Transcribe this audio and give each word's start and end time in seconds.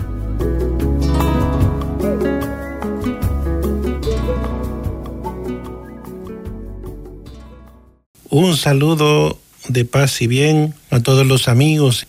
Un 8.30 8.56
saludo 8.56 9.36
de 9.66 9.84
paz 9.84 10.22
y 10.22 10.28
bien 10.28 10.74
a 10.90 11.00
todos 11.00 11.26
los 11.26 11.48
amigos. 11.48 12.06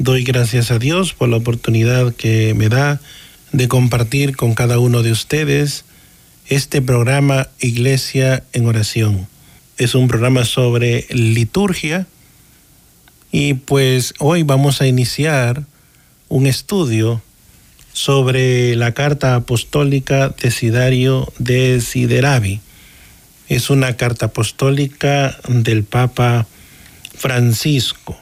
Doy 0.00 0.22
gracias 0.22 0.70
a 0.70 0.78
Dios 0.78 1.12
por 1.12 1.28
la 1.28 1.38
oportunidad 1.38 2.14
que 2.14 2.54
me 2.54 2.68
da 2.68 3.00
de 3.50 3.66
compartir 3.66 4.36
con 4.36 4.54
cada 4.54 4.78
uno 4.78 5.02
de 5.02 5.10
ustedes 5.10 5.84
este 6.46 6.80
programa 6.80 7.48
Iglesia 7.58 8.44
en 8.52 8.66
Oración. 8.66 9.26
Es 9.76 9.96
un 9.96 10.06
programa 10.06 10.44
sobre 10.44 11.04
liturgia 11.10 12.06
y 13.32 13.54
pues 13.54 14.14
hoy 14.20 14.44
vamos 14.44 14.80
a 14.80 14.86
iniciar 14.86 15.64
un 16.28 16.46
estudio 16.46 17.20
sobre 17.92 18.76
la 18.76 18.94
carta 18.94 19.34
apostólica 19.34 20.28
de 20.28 20.52
Sidario 20.52 21.32
de 21.40 21.80
Sideravi. 21.80 22.60
Es 23.48 23.68
una 23.68 23.96
carta 23.96 24.26
apostólica 24.26 25.36
del 25.48 25.82
Papa 25.82 26.46
Francisco. 27.16 28.16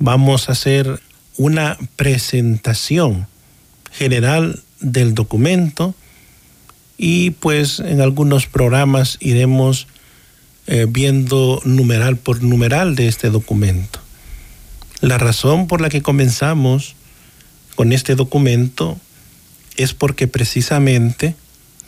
Vamos 0.00 0.48
a 0.48 0.52
hacer 0.52 1.00
una 1.36 1.76
presentación 1.96 3.26
general 3.90 4.62
del 4.80 5.14
documento 5.14 5.94
y 6.96 7.30
pues 7.30 7.80
en 7.80 8.00
algunos 8.00 8.46
programas 8.46 9.16
iremos 9.20 9.88
eh, 10.68 10.86
viendo 10.88 11.60
numeral 11.64 12.16
por 12.16 12.42
numeral 12.42 12.94
de 12.94 13.08
este 13.08 13.30
documento. 13.30 14.00
La 15.00 15.18
razón 15.18 15.66
por 15.66 15.80
la 15.80 15.88
que 15.88 16.02
comenzamos 16.02 16.94
con 17.74 17.92
este 17.92 18.14
documento 18.14 19.00
es 19.76 19.94
porque 19.94 20.28
precisamente 20.28 21.34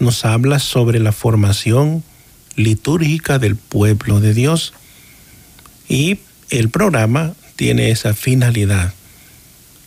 nos 0.00 0.24
habla 0.24 0.58
sobre 0.58 0.98
la 0.98 1.12
formación 1.12 2.02
litúrgica 2.56 3.38
del 3.38 3.54
pueblo 3.56 4.20
de 4.20 4.34
Dios 4.34 4.72
y 5.88 6.18
el 6.50 6.70
programa 6.70 7.34
tiene 7.60 7.90
esa 7.90 8.14
finalidad, 8.14 8.94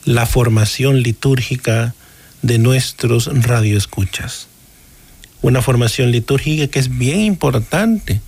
la 0.04 0.26
formación 0.26 1.02
litúrgica 1.02 1.92
de 2.40 2.58
nuestros 2.58 3.28
radioescuchas. 3.44 4.46
Una 5.42 5.60
formación 5.60 6.12
litúrgica 6.12 6.68
que 6.68 6.78
es 6.78 6.96
bien 6.96 7.22
importante 7.22 8.20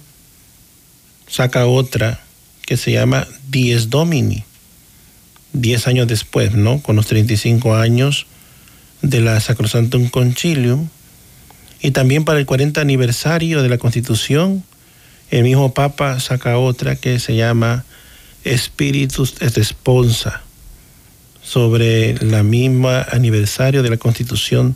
saca 1.27 1.65
otra 1.67 2.21
que 2.65 2.77
se 2.77 2.91
llama 2.91 3.27
Dies 3.49 3.89
Domini, 3.89 4.43
diez 5.53 5.87
años 5.87 6.07
después, 6.07 6.53
¿no? 6.53 6.81
Con 6.81 6.95
los 6.95 7.07
35 7.07 7.75
años 7.75 8.27
de 9.01 9.21
la 9.21 9.39
Sacrosantum 9.39 10.09
Concilium, 10.09 10.89
y 11.81 11.91
también 11.91 12.25
para 12.25 12.39
el 12.39 12.45
40 12.45 12.81
aniversario 12.81 13.63
de 13.63 13.69
la 13.69 13.77
Constitución, 13.77 14.63
el 15.31 15.43
mismo 15.43 15.73
Papa 15.73 16.19
saca 16.19 16.57
otra 16.57 16.95
que 16.95 17.19
se 17.19 17.35
llama 17.35 17.85
Spiritus 18.45 19.35
et 19.41 19.55
Responsa, 19.55 20.41
sobre 21.49 22.13
la 22.23 22.43
misma 22.43 23.01
aniversario 23.01 23.81
de 23.81 23.89
la 23.89 23.97
Constitución 23.97 24.75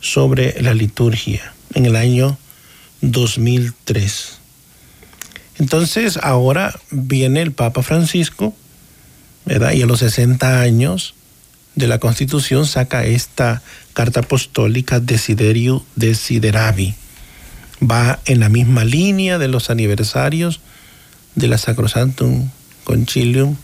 sobre 0.00 0.62
la 0.62 0.72
liturgia 0.72 1.52
en 1.74 1.86
el 1.86 1.96
año 1.96 2.38
2003. 3.00 4.38
Entonces 5.58 6.20
ahora 6.22 6.78
viene 6.92 7.42
el 7.42 7.50
Papa 7.50 7.82
Francisco, 7.82 8.54
¿verdad? 9.44 9.72
Y 9.72 9.82
a 9.82 9.86
los 9.86 9.98
60 9.98 10.60
años 10.60 11.14
de 11.74 11.88
la 11.88 11.98
Constitución 11.98 12.64
saca 12.64 13.04
esta 13.04 13.62
carta 13.92 14.20
apostólica 14.20 15.00
Desiderio 15.00 15.84
Desideravi. 15.96 16.94
Va 17.82 18.20
en 18.24 18.38
la 18.38 18.48
misma 18.48 18.84
línea 18.84 19.38
de 19.38 19.48
los 19.48 19.68
aniversarios 19.68 20.60
de 21.34 21.48
la 21.48 21.58
Sacrosantum 21.58 22.50
Concilium 22.84 23.56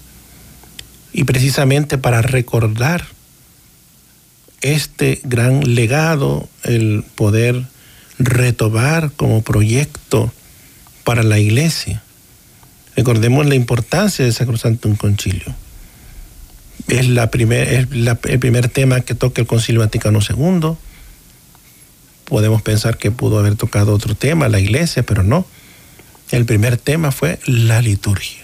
y 1.12 1.24
precisamente 1.24 1.98
para 1.98 2.22
recordar 2.22 3.06
este 4.60 5.20
gran 5.24 5.74
legado, 5.74 6.48
el 6.64 7.04
poder 7.14 7.64
retomar 8.18 9.10
como 9.12 9.42
proyecto 9.42 10.32
para 11.04 11.22
la 11.22 11.38
iglesia. 11.38 12.02
Recordemos 12.96 13.46
la 13.46 13.54
importancia 13.54 14.24
de 14.24 14.32
Sacrosantum 14.32 14.96
Concilio. 14.96 15.54
Es, 16.88 17.08
la 17.08 17.30
primer, 17.30 17.68
es 17.68 17.86
el 18.24 18.38
primer 18.38 18.68
tema 18.68 19.00
que 19.00 19.14
toca 19.14 19.40
el 19.40 19.46
Concilio 19.46 19.80
Vaticano 19.80 20.18
II. 20.20 20.74
Podemos 22.24 22.62
pensar 22.62 22.98
que 22.98 23.10
pudo 23.10 23.38
haber 23.38 23.56
tocado 23.56 23.94
otro 23.94 24.14
tema, 24.14 24.48
la 24.48 24.60
iglesia, 24.60 25.02
pero 25.02 25.22
no. 25.22 25.46
El 26.30 26.44
primer 26.44 26.76
tema 26.76 27.10
fue 27.10 27.38
la 27.46 27.80
liturgia 27.80 28.39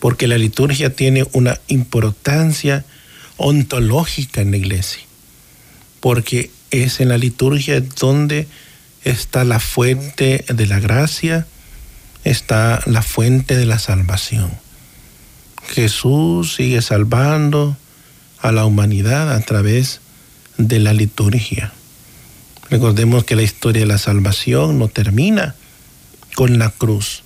porque 0.00 0.26
la 0.26 0.38
liturgia 0.38 0.94
tiene 0.94 1.26
una 1.32 1.60
importancia 1.68 2.84
ontológica 3.36 4.40
en 4.40 4.50
la 4.50 4.56
iglesia, 4.56 5.02
porque 6.00 6.50
es 6.70 7.00
en 7.00 7.08
la 7.08 7.18
liturgia 7.18 7.80
donde 7.80 8.46
está 9.04 9.44
la 9.44 9.60
fuente 9.60 10.44
de 10.48 10.66
la 10.66 10.80
gracia, 10.80 11.46
está 12.24 12.80
la 12.86 13.02
fuente 13.02 13.56
de 13.56 13.66
la 13.66 13.78
salvación. 13.78 14.50
Jesús 15.68 16.54
sigue 16.54 16.82
salvando 16.82 17.76
a 18.40 18.52
la 18.52 18.64
humanidad 18.64 19.32
a 19.32 19.40
través 19.40 20.00
de 20.58 20.78
la 20.78 20.92
liturgia. 20.92 21.72
Recordemos 22.70 23.24
que 23.24 23.36
la 23.36 23.42
historia 23.42 23.82
de 23.82 23.86
la 23.86 23.98
salvación 23.98 24.78
no 24.78 24.88
termina 24.88 25.54
con 26.34 26.58
la 26.58 26.70
cruz. 26.70 27.22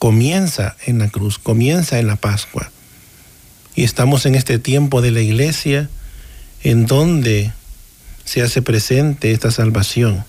Comienza 0.00 0.76
en 0.86 0.98
la 0.98 1.10
cruz, 1.10 1.38
comienza 1.38 1.98
en 1.98 2.06
la 2.06 2.16
Pascua. 2.16 2.72
Y 3.76 3.84
estamos 3.84 4.24
en 4.24 4.34
este 4.34 4.58
tiempo 4.58 5.02
de 5.02 5.10
la 5.10 5.20
iglesia 5.20 5.90
en 6.62 6.86
donde 6.86 7.52
se 8.24 8.40
hace 8.40 8.62
presente 8.62 9.30
esta 9.30 9.50
salvación 9.50 10.24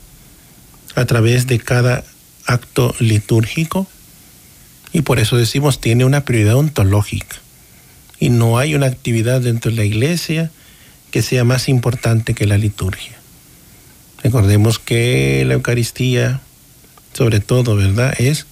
a 0.95 1.05
través 1.05 1.47
de 1.47 1.57
cada 1.59 2.03
acto 2.45 2.93
litúrgico 2.99 3.87
y 4.91 5.03
por 5.03 5.19
eso 5.19 5.37
decimos 5.37 5.79
tiene 5.79 6.03
una 6.03 6.25
prioridad 6.25 6.55
ontológica 6.55 7.37
y 8.19 8.29
no 8.29 8.57
hay 8.57 8.75
una 8.75 8.87
actividad 8.87 9.39
dentro 9.39 9.71
de 9.71 9.77
la 9.77 9.85
iglesia 9.85 10.51
que 11.11 11.21
sea 11.21 11.45
más 11.45 11.69
importante 11.69 12.33
que 12.33 12.45
la 12.45 12.57
liturgia. 12.57 13.17
Recordemos 14.21 14.79
que 14.79 15.45
la 15.47 15.53
Eucaristía, 15.53 16.41
sobre 17.13 17.39
todo, 17.39 17.77
¿verdad?, 17.77 18.13
es 18.19 18.45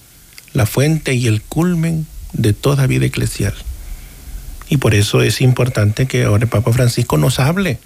la 0.52 0.66
fuente 0.66 1.14
y 1.14 1.26
el 1.26 1.42
culmen 1.42 2.06
de 2.32 2.52
toda 2.52 2.86
vida 2.86 3.06
eclesial. 3.06 3.54
Y 4.68 4.76
por 4.76 4.94
eso 4.94 5.22
es 5.22 5.40
importante 5.40 6.06
que 6.06 6.24
ahora 6.24 6.44
el 6.44 6.48
Papa 6.48 6.72
Francisco 6.72 7.18
nos 7.18 7.40
hable 7.40 7.78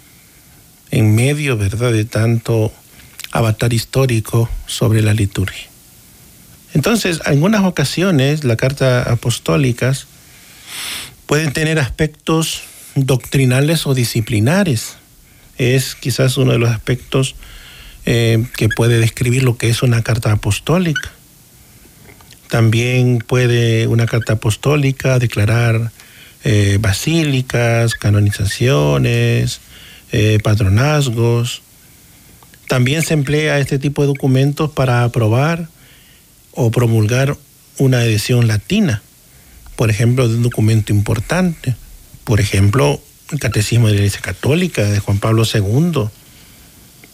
en 0.91 1.15
medio, 1.15 1.57
¿verdad?, 1.57 1.91
de 1.91 2.05
tanto 2.05 2.71
avatar 3.31 3.73
histórico 3.73 4.49
sobre 4.67 5.01
la 5.01 5.13
liturgia. 5.13 5.67
Entonces, 6.73 7.21
en 7.25 7.31
algunas 7.33 7.63
ocasiones, 7.63 8.43
las 8.43 8.57
cartas 8.57 9.07
apostólicas 9.07 10.07
pueden 11.25 11.53
tener 11.53 11.79
aspectos 11.79 12.61
doctrinales 12.95 13.87
o 13.87 13.93
disciplinares. 13.93 14.97
Es 15.57 15.95
quizás 15.95 16.37
uno 16.37 16.51
de 16.51 16.59
los 16.59 16.69
aspectos 16.69 17.35
eh, 18.05 18.45
que 18.55 18.69
puede 18.69 18.99
describir 18.99 19.43
lo 19.43 19.57
que 19.57 19.69
es 19.69 19.81
una 19.81 20.03
carta 20.03 20.31
apostólica. 20.31 21.14
También 22.49 23.19
puede 23.19 23.87
una 23.87 24.05
carta 24.05 24.33
apostólica 24.33 25.19
declarar 25.19 25.91
eh, 26.43 26.77
basílicas, 26.79 27.95
canonizaciones, 27.95 29.61
eh, 30.11 30.39
patronazgos. 30.43 31.61
También 32.67 33.01
se 33.01 33.13
emplea 33.13 33.59
este 33.59 33.79
tipo 33.79 34.01
de 34.03 34.07
documentos 34.07 34.71
para 34.71 35.03
aprobar 35.03 35.67
o 36.51 36.71
promulgar 36.71 37.35
una 37.77 38.03
edición 38.03 38.47
latina, 38.47 39.01
por 39.75 39.89
ejemplo, 39.89 40.27
de 40.27 40.35
un 40.35 40.43
documento 40.43 40.93
importante. 40.93 41.75
Por 42.23 42.39
ejemplo, 42.39 43.01
el 43.31 43.39
Catecismo 43.39 43.87
de 43.87 43.93
la 43.93 43.99
Iglesia 43.99 44.21
Católica 44.21 44.83
de 44.83 44.99
Juan 44.99 45.19
Pablo 45.19 45.43
II, 45.51 46.09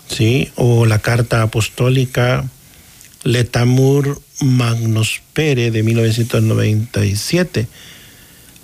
¿sí? 0.08 0.52
o 0.56 0.86
la 0.86 1.00
Carta 1.00 1.42
Apostólica 1.42 2.46
Letamur 3.24 4.22
Magnus 4.42 5.22
Pere 5.34 5.72
de 5.72 5.84
1997, 5.84 7.68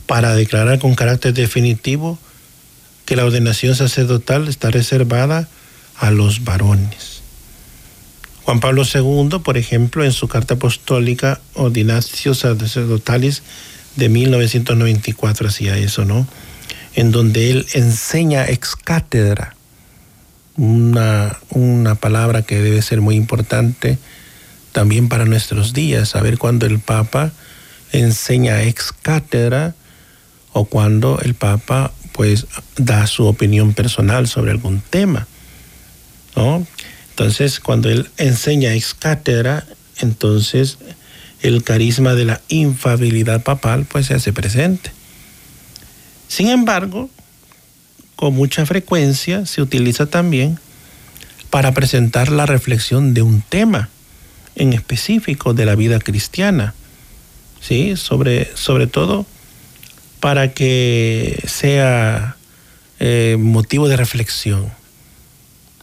para 0.06 0.36
declarar 0.36 0.80
con 0.80 0.96
carácter 0.96 1.34
definitivo 1.34 2.18
que 3.06 3.16
la 3.16 3.26
ordenación 3.26 3.76
sacerdotal 3.76 4.48
está 4.48 4.72
reservada 4.72 5.48
a 5.98 6.12
los 6.12 6.44
varones. 6.44 7.22
Juan 8.44 8.60
Pablo 8.60 8.84
II, 8.84 9.40
por 9.44 9.58
ejemplo, 9.58 10.06
en 10.06 10.14
su 10.14 10.28
carta 10.28 10.54
apostólica 10.54 11.42
Ordinatio 11.54 12.34
Sacerdotalis 12.34 13.44
de 13.98 14.10
1994 14.10 15.50
hacía 15.50 15.78
eso, 15.78 16.06
¿no? 16.06 16.28
En 16.96 17.12
donde 17.12 17.52
él 17.52 17.66
enseña 17.74 18.48
ex 18.48 18.76
cátedra, 18.76 19.56
una, 20.56 21.38
una 21.50 21.96
palabra 21.96 22.42
que 22.42 22.62
debe 22.62 22.82
ser 22.82 23.02
muy 23.02 23.16
importante 23.16 23.98
también 24.78 25.10
para 25.10 25.26
nuestros 25.26 25.74
días, 25.74 26.10
saber 26.10 26.38
cuando 26.38 26.68
el 26.68 26.78
Papa 26.78 27.32
enseña 27.94 28.62
ex 28.62 28.94
cátedra 29.02 29.74
o 30.54 30.66
cuando 30.66 31.20
el 31.20 31.34
Papa 31.34 31.92
pues 32.12 32.46
da 32.76 33.08
su 33.08 33.26
opinión 33.26 33.74
personal 33.74 34.28
sobre 34.28 34.52
algún 34.52 34.82
tema. 34.82 35.26
¿no? 36.36 36.68
Entonces, 37.10 37.60
cuando 37.60 37.90
él 37.90 38.08
enseña 38.18 38.76
ex 38.76 38.94
cátedra, 38.94 39.66
entonces 40.00 40.78
el 41.42 41.64
carisma 41.64 42.14
de 42.14 42.26
la 42.26 42.42
infabilidad 42.48 43.42
papal 43.42 43.86
pues 43.86 44.06
se 44.06 44.14
hace 44.14 44.32
presente. 44.32 44.92
Sin 46.28 46.50
embargo, 46.50 47.10
con 48.16 48.36
mucha 48.36 48.64
frecuencia 48.68 49.48
se 49.48 49.64
utiliza 49.64 50.06
también 50.06 50.60
para 51.50 51.72
presentar 51.72 52.30
la 52.30 52.46
reflexión 52.46 53.16
de 53.16 53.24
un 53.24 53.42
tema 53.42 53.90
en 54.58 54.74
específico 54.74 55.54
de 55.54 55.66
la 55.66 55.76
vida 55.76 56.00
cristiana, 56.00 56.74
¿sí? 57.62 57.96
sobre, 57.96 58.50
sobre 58.56 58.88
todo 58.88 59.26
para 60.20 60.52
que 60.54 61.42
sea 61.48 62.36
eh, 63.00 63.38
motivo 63.40 63.88
de 63.88 63.96
reflexión. 63.96 64.72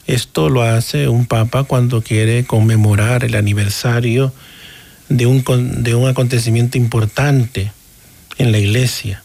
Esto 0.06 0.50
lo 0.50 0.62
hace 0.62 1.08
un 1.08 1.24
papa 1.26 1.64
cuando 1.64 2.02
quiere 2.02 2.44
conmemorar 2.44 3.24
el 3.24 3.36
aniversario 3.36 4.32
de 5.08 5.26
un, 5.26 5.44
de 5.82 5.94
un 5.94 6.08
acontecimiento 6.08 6.76
importante 6.76 7.72
en 8.36 8.52
la 8.52 8.58
iglesia, 8.58 9.22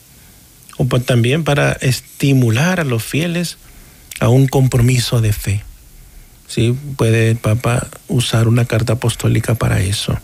o 0.78 0.86
también 1.00 1.44
para 1.44 1.74
estimular 1.74 2.80
a 2.80 2.84
los 2.84 3.04
fieles 3.04 3.58
a 4.20 4.30
un 4.30 4.48
compromiso 4.48 5.20
de 5.20 5.34
fe. 5.34 5.64
¿Sí? 6.50 6.78
Puede 6.98 7.30
el 7.30 7.38
Papa 7.38 7.88
usar 8.08 8.48
una 8.48 8.66
carta 8.66 8.94
apostólica 8.94 9.56
para 9.56 9.80
eso. 9.80 10.18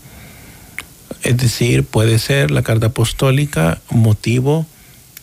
Es 1.22 1.38
decir, 1.38 1.86
puede 1.86 2.20
ser 2.20 2.52
la 2.52 2.64
carta 2.64 2.88
apostólica 2.88 3.80
motivo 3.90 4.66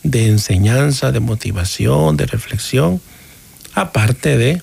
de 0.03 0.27
enseñanza, 0.27 1.11
de 1.11 1.19
motivación, 1.19 2.17
de 2.17 2.25
reflexión, 2.25 3.01
aparte 3.73 4.37
de 4.37 4.61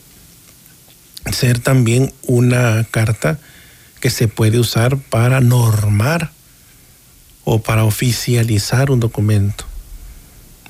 ser 1.31 1.59
también 1.59 2.13
una 2.23 2.85
carta 2.91 3.39
que 4.01 4.11
se 4.11 4.29
puede 4.29 4.59
usar 4.59 4.97
para 4.97 5.41
normar 5.41 6.31
o 7.45 7.61
para 7.63 7.85
oficializar 7.85 8.91
un 8.91 9.01
documento. 9.01 9.67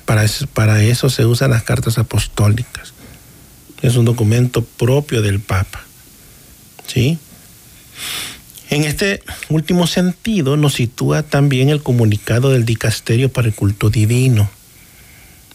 Para 0.05 0.25
eso, 0.25 0.47
para 0.47 0.83
eso 0.83 1.09
se 1.09 1.25
usan 1.25 1.51
las 1.51 1.63
cartas 1.63 1.97
apostólicas. 1.97 2.93
Es 3.81 3.95
un 3.95 4.05
documento 4.05 4.63
propio 4.63 5.21
del 5.21 5.39
Papa. 5.39 5.83
¿Sí? 6.87 7.17
En 8.69 8.83
este 8.83 9.21
último 9.49 9.87
sentido 9.87 10.55
nos 10.57 10.75
sitúa 10.75 11.23
también 11.23 11.69
el 11.69 11.83
comunicado 11.83 12.51
del 12.51 12.65
Dicasterio 12.65 13.31
para 13.31 13.47
el 13.47 13.53
Culto 13.53 13.89
Divino 13.89 14.49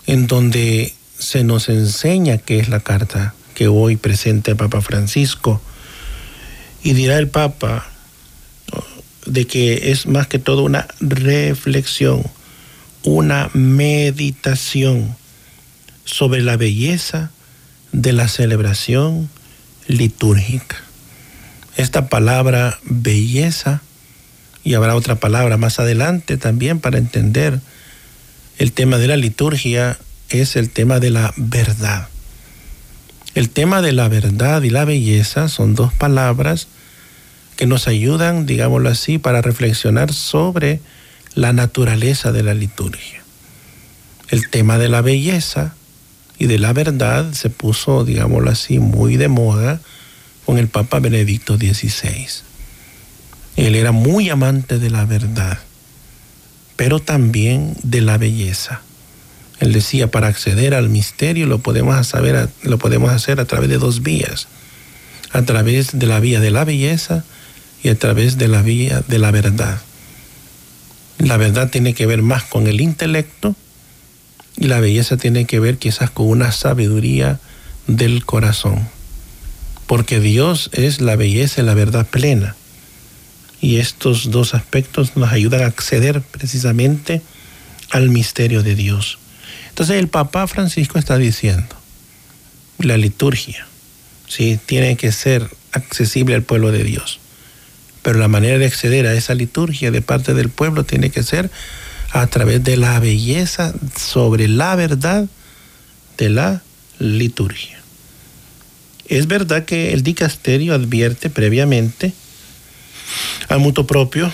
en 0.06 0.26
donde 0.26 0.94
se 1.18 1.44
nos 1.44 1.68
enseña 1.68 2.38
qué 2.38 2.58
es 2.58 2.68
la 2.68 2.80
carta 2.80 3.34
que 3.54 3.68
hoy 3.68 3.96
presenta 3.96 4.50
el 4.50 4.56
Papa 4.56 4.80
Francisco. 4.80 5.60
Y 6.82 6.92
dirá 6.92 7.18
el 7.18 7.28
Papa 7.28 7.86
de 9.24 9.46
que 9.46 9.90
es 9.90 10.06
más 10.06 10.28
que 10.28 10.38
todo 10.38 10.62
una 10.62 10.86
reflexión, 11.00 12.22
una 13.02 13.50
meditación 13.54 15.16
sobre 16.04 16.42
la 16.42 16.56
belleza 16.56 17.30
de 17.96 18.12
la 18.12 18.28
celebración 18.28 19.30
litúrgica. 19.88 20.76
Esta 21.78 22.10
palabra 22.10 22.78
belleza, 22.84 23.80
y 24.62 24.74
habrá 24.74 24.94
otra 24.94 25.14
palabra 25.14 25.56
más 25.56 25.78
adelante 25.80 26.36
también 26.36 26.78
para 26.78 26.98
entender 26.98 27.60
el 28.58 28.72
tema 28.72 28.98
de 28.98 29.08
la 29.08 29.16
liturgia 29.16 29.98
es 30.28 30.56
el 30.56 30.68
tema 30.68 31.00
de 31.00 31.10
la 31.10 31.32
verdad. 31.38 32.08
El 33.34 33.48
tema 33.48 33.80
de 33.80 33.92
la 33.92 34.08
verdad 34.08 34.62
y 34.62 34.70
la 34.70 34.84
belleza 34.84 35.48
son 35.48 35.74
dos 35.74 35.92
palabras 35.94 36.68
que 37.56 37.66
nos 37.66 37.88
ayudan, 37.88 38.44
digámoslo 38.44 38.90
así, 38.90 39.16
para 39.16 39.40
reflexionar 39.40 40.12
sobre 40.12 40.80
la 41.34 41.54
naturaleza 41.54 42.30
de 42.30 42.42
la 42.42 42.52
liturgia. 42.52 43.22
El 44.28 44.50
tema 44.50 44.76
de 44.76 44.90
la 44.90 45.00
belleza 45.00 45.74
y 46.38 46.46
de 46.46 46.58
la 46.58 46.72
verdad 46.72 47.32
se 47.32 47.50
puso, 47.50 48.04
digámoslo 48.04 48.50
así, 48.50 48.78
muy 48.78 49.16
de 49.16 49.28
moda 49.28 49.80
con 50.44 50.58
el 50.58 50.68
Papa 50.68 51.00
Benedicto 51.00 51.56
XVI. 51.56 52.28
Él 53.56 53.74
era 53.74 53.92
muy 53.92 54.28
amante 54.28 54.78
de 54.78 54.90
la 54.90 55.04
verdad 55.04 55.58
pero 56.76 57.00
también 57.00 57.74
de 57.82 58.02
la 58.02 58.18
belleza. 58.18 58.82
Él 59.58 59.72
decía, 59.72 60.10
para 60.10 60.28
acceder 60.28 60.74
al 60.74 60.90
misterio 60.90 61.46
lo 61.46 61.58
podemos, 61.58 62.06
saber, 62.06 62.50
lo 62.62 62.78
podemos 62.78 63.10
hacer 63.10 63.40
a 63.40 63.46
través 63.46 63.70
de 63.70 63.78
dos 63.78 64.02
vías, 64.02 64.48
a 65.32 65.42
través 65.42 65.98
de 65.98 66.06
la 66.06 66.20
vía 66.20 66.40
de 66.40 66.50
la 66.50 66.64
belleza 66.64 67.24
y 67.82 67.88
a 67.88 67.98
través 67.98 68.36
de 68.36 68.48
la 68.48 68.60
vía 68.60 69.02
de 69.08 69.18
la 69.18 69.30
verdad. 69.30 69.80
La 71.18 71.38
verdad 71.38 71.70
tiene 71.70 71.94
que 71.94 72.04
ver 72.04 72.20
más 72.20 72.44
con 72.44 72.66
el 72.66 72.82
intelecto 72.82 73.56
y 74.56 74.66
la 74.66 74.80
belleza 74.80 75.16
tiene 75.16 75.44
que 75.44 75.60
ver 75.60 75.78
quizás 75.78 76.10
con 76.10 76.28
una 76.28 76.52
sabiduría 76.52 77.38
del 77.86 78.24
corazón. 78.24 78.88
Porque 79.86 80.20
Dios 80.20 80.70
es 80.72 81.00
la 81.00 81.16
belleza 81.16 81.60
y 81.60 81.64
la 81.64 81.74
verdad 81.74 82.06
plena. 82.06 82.56
Y 83.60 83.76
estos 83.76 84.30
dos 84.30 84.54
aspectos 84.54 85.16
nos 85.16 85.32
ayudan 85.32 85.62
a 85.62 85.66
acceder 85.66 86.22
precisamente 86.22 87.22
al 87.90 88.10
misterio 88.10 88.62
de 88.62 88.74
Dios. 88.74 89.18
Entonces 89.68 89.96
el 89.96 90.08
Papa 90.08 90.46
Francisco 90.46 90.98
está 90.98 91.18
diciendo, 91.18 91.76
la 92.78 92.96
liturgia, 92.96 93.66
¿sí? 94.26 94.58
tiene 94.66 94.96
que 94.96 95.12
ser 95.12 95.48
accesible 95.72 96.34
al 96.34 96.42
pueblo 96.42 96.72
de 96.72 96.82
Dios. 96.82 97.20
Pero 98.02 98.18
la 98.18 98.28
manera 98.28 98.58
de 98.58 98.66
acceder 98.66 99.06
a 99.06 99.14
esa 99.14 99.34
liturgia 99.34 99.90
de 99.90 100.02
parte 100.02 100.34
del 100.34 100.48
pueblo 100.48 100.84
tiene 100.84 101.10
que 101.10 101.22
ser 101.22 101.50
a 102.20 102.26
través 102.28 102.64
de 102.64 102.76
la 102.76 102.98
belleza 102.98 103.74
sobre 103.96 104.48
la 104.48 104.74
verdad 104.74 105.26
de 106.16 106.30
la 106.30 106.62
liturgia. 106.98 107.78
Es 109.06 109.26
verdad 109.26 109.64
que 109.64 109.92
el 109.92 110.02
dicasterio 110.02 110.74
advierte 110.74 111.30
previamente 111.30 112.12
al 113.48 113.60
mutuo 113.60 113.86
propio 113.86 114.32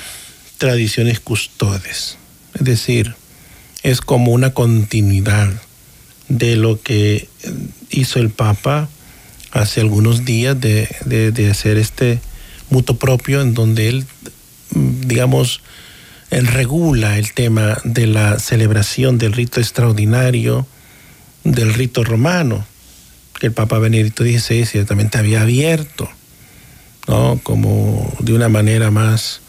tradiciones 0.59 1.19
custodes, 1.19 2.19
es 2.55 2.65
decir, 2.65 3.15
es 3.83 4.01
como 4.01 4.31
una 4.31 4.55
continuidad 4.55 5.53
de 6.29 6.55
lo 6.57 6.81
que 6.81 7.29
hizo 7.91 8.21
el 8.21 8.31
Papa 8.31 8.89
hace 9.51 9.81
algunos 9.81 10.25
días 10.25 10.59
de, 10.59 10.89
de, 11.05 11.51
hacer 11.51 11.79
este 11.79 12.21
mutuo 12.71 12.97
propio 12.97 13.43
en 13.43 13.55
donde 13.55 13.89
él, 13.89 14.07
digamos, 14.71 15.61
regula 16.41 17.19
el 17.19 17.33
tema 17.35 17.77
de 17.85 18.07
la 18.07 18.39
celebración 18.39 19.19
del 19.19 19.35
rito 19.35 19.61
extraordinario, 19.61 20.67
del 21.45 21.75
rito 21.75 22.05
romano, 22.05 22.65
que 23.39 23.49
el 23.49 23.53
Papa 23.53 23.79
Benedicto 23.79 24.25
XVI 24.25 24.65
ciertamente 24.65 25.19
había 25.19 25.43
abierto, 25.43 26.09
¿no? 27.07 27.39
Como 27.43 28.11
de 28.21 28.33
una 28.33 28.49
manera 28.49 28.91
más 28.91 29.43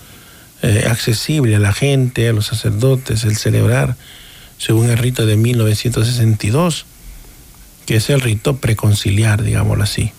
eh, 0.61 0.85
accesible 0.89 1.55
a 1.55 1.59
la 1.59 1.73
gente, 1.73 2.27
a 2.27 2.33
los 2.33 2.47
sacerdotes, 2.47 3.23
el 3.23 3.37
celebrar 3.37 3.95
según 4.57 4.89
el 4.89 4.97
rito 4.97 5.25
de 5.25 5.35
1962, 5.35 6.85
que 7.85 7.97
es 7.97 8.09
el 8.09 8.21
rito 8.21 8.57
preconciliar, 8.57 9.43
digámoslo 9.43 9.83
así. 9.83 10.11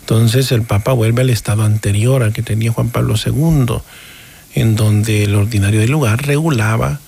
Entonces 0.00 0.50
el 0.50 0.62
Papa 0.62 0.92
vuelve 0.92 1.22
al 1.22 1.30
estado 1.30 1.62
anterior 1.62 2.22
al 2.22 2.32
que 2.32 2.42
tenía 2.42 2.72
Juan 2.72 2.90
Pablo 2.90 3.14
II, 3.22 3.76
en 4.54 4.76
donde 4.76 5.24
el 5.24 5.34
ordinario 5.34 5.80
del 5.80 5.90
lugar 5.90 6.26
regulaba 6.26 7.00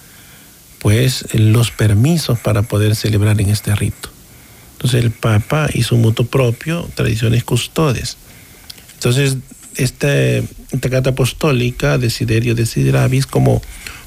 pues 0.79 1.27
los 1.33 1.71
permisos 1.71 2.39
para 2.39 2.63
poder 2.63 2.95
celebrar 2.95 3.41
en 3.41 3.49
este 3.49 3.75
rito. 3.75 4.11
Entonces 4.73 5.03
el 5.03 5.11
Papa 5.13 5.69
hizo 5.73 5.95
un 5.95 6.03
mutuo 6.03 6.27
propio, 6.27 6.89
tradiciones 6.95 7.43
custodes. 7.45 8.19
Entonces 8.95 9.39
esta, 9.77 10.09
carta 10.91 11.11
apostólica, 11.11 11.99
Desiderio 11.99 12.55
Desideravis, 12.55 13.27
como 13.27 13.63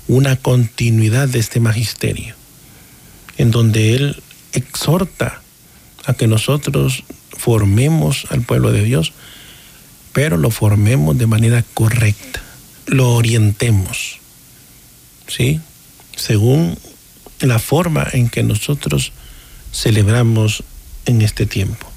una 0.08 0.36
continuidad 0.36 1.28
de 1.28 1.40
este 1.40 1.60
magisterio, 1.60 2.36
en 3.38 3.52
donde 3.52 3.96
él 3.96 4.22
exhorta 4.54 5.42
a 6.06 6.14
que 6.14 6.28
nosotros 6.28 7.04
formemos 7.32 8.26
al 8.30 8.42
pueblo 8.42 8.72
de 8.72 8.84
Dios, 8.84 9.14
pero 10.14 10.38
lo 10.38 10.50
formemos 10.50 11.18
de 11.18 11.28
manera 11.28 11.64
correcta, 11.74 12.42
lo 12.88 13.14
orientemos, 13.14 14.20
¿sí? 15.28 15.62
Según 16.16 16.78
la 17.42 17.60
forma 17.60 18.08
en 18.12 18.30
que 18.30 18.44
nosotros 18.44 19.12
celebramos 19.72 20.64
en 21.06 21.22
este 21.22 21.46
tiempo. 21.46 21.88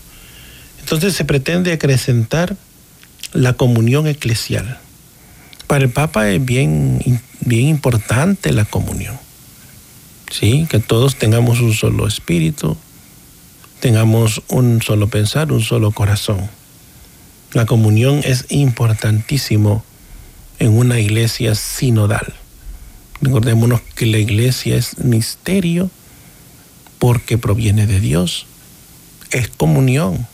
Entonces 0.80 1.14
se 1.14 1.24
pretende 1.24 1.72
acrecentar 1.72 2.56
la 3.32 3.54
comunión 3.54 4.06
eclesial. 4.06 4.78
Para 5.66 5.84
el 5.84 5.90
Papa 5.90 6.28
es 6.28 6.44
bien, 6.44 7.22
bien 7.40 7.68
importante 7.68 8.52
la 8.52 8.64
comunión. 8.64 9.16
¿Sí? 10.30 10.66
Que 10.70 10.78
todos 10.78 11.16
tengamos 11.16 11.60
un 11.60 11.74
solo 11.74 12.06
espíritu, 12.06 12.76
tengamos 13.80 14.42
un 14.48 14.80
solo 14.80 15.08
pensar, 15.08 15.52
un 15.52 15.62
solo 15.62 15.90
corazón. 15.90 16.48
La 17.52 17.66
comunión 17.66 18.20
es 18.24 18.46
importantísimo 18.48 19.84
en 20.60 20.78
una 20.78 21.00
iglesia 21.00 21.56
sinodal. 21.56 22.34
Recordémonos 23.20 23.80
que 23.96 24.06
la 24.06 24.18
iglesia 24.18 24.76
es 24.76 24.98
misterio 24.98 25.90
porque 26.98 27.38
proviene 27.38 27.86
de 27.86 27.98
Dios. 27.98 28.46
Es 29.30 29.48
comunión, 29.48 30.26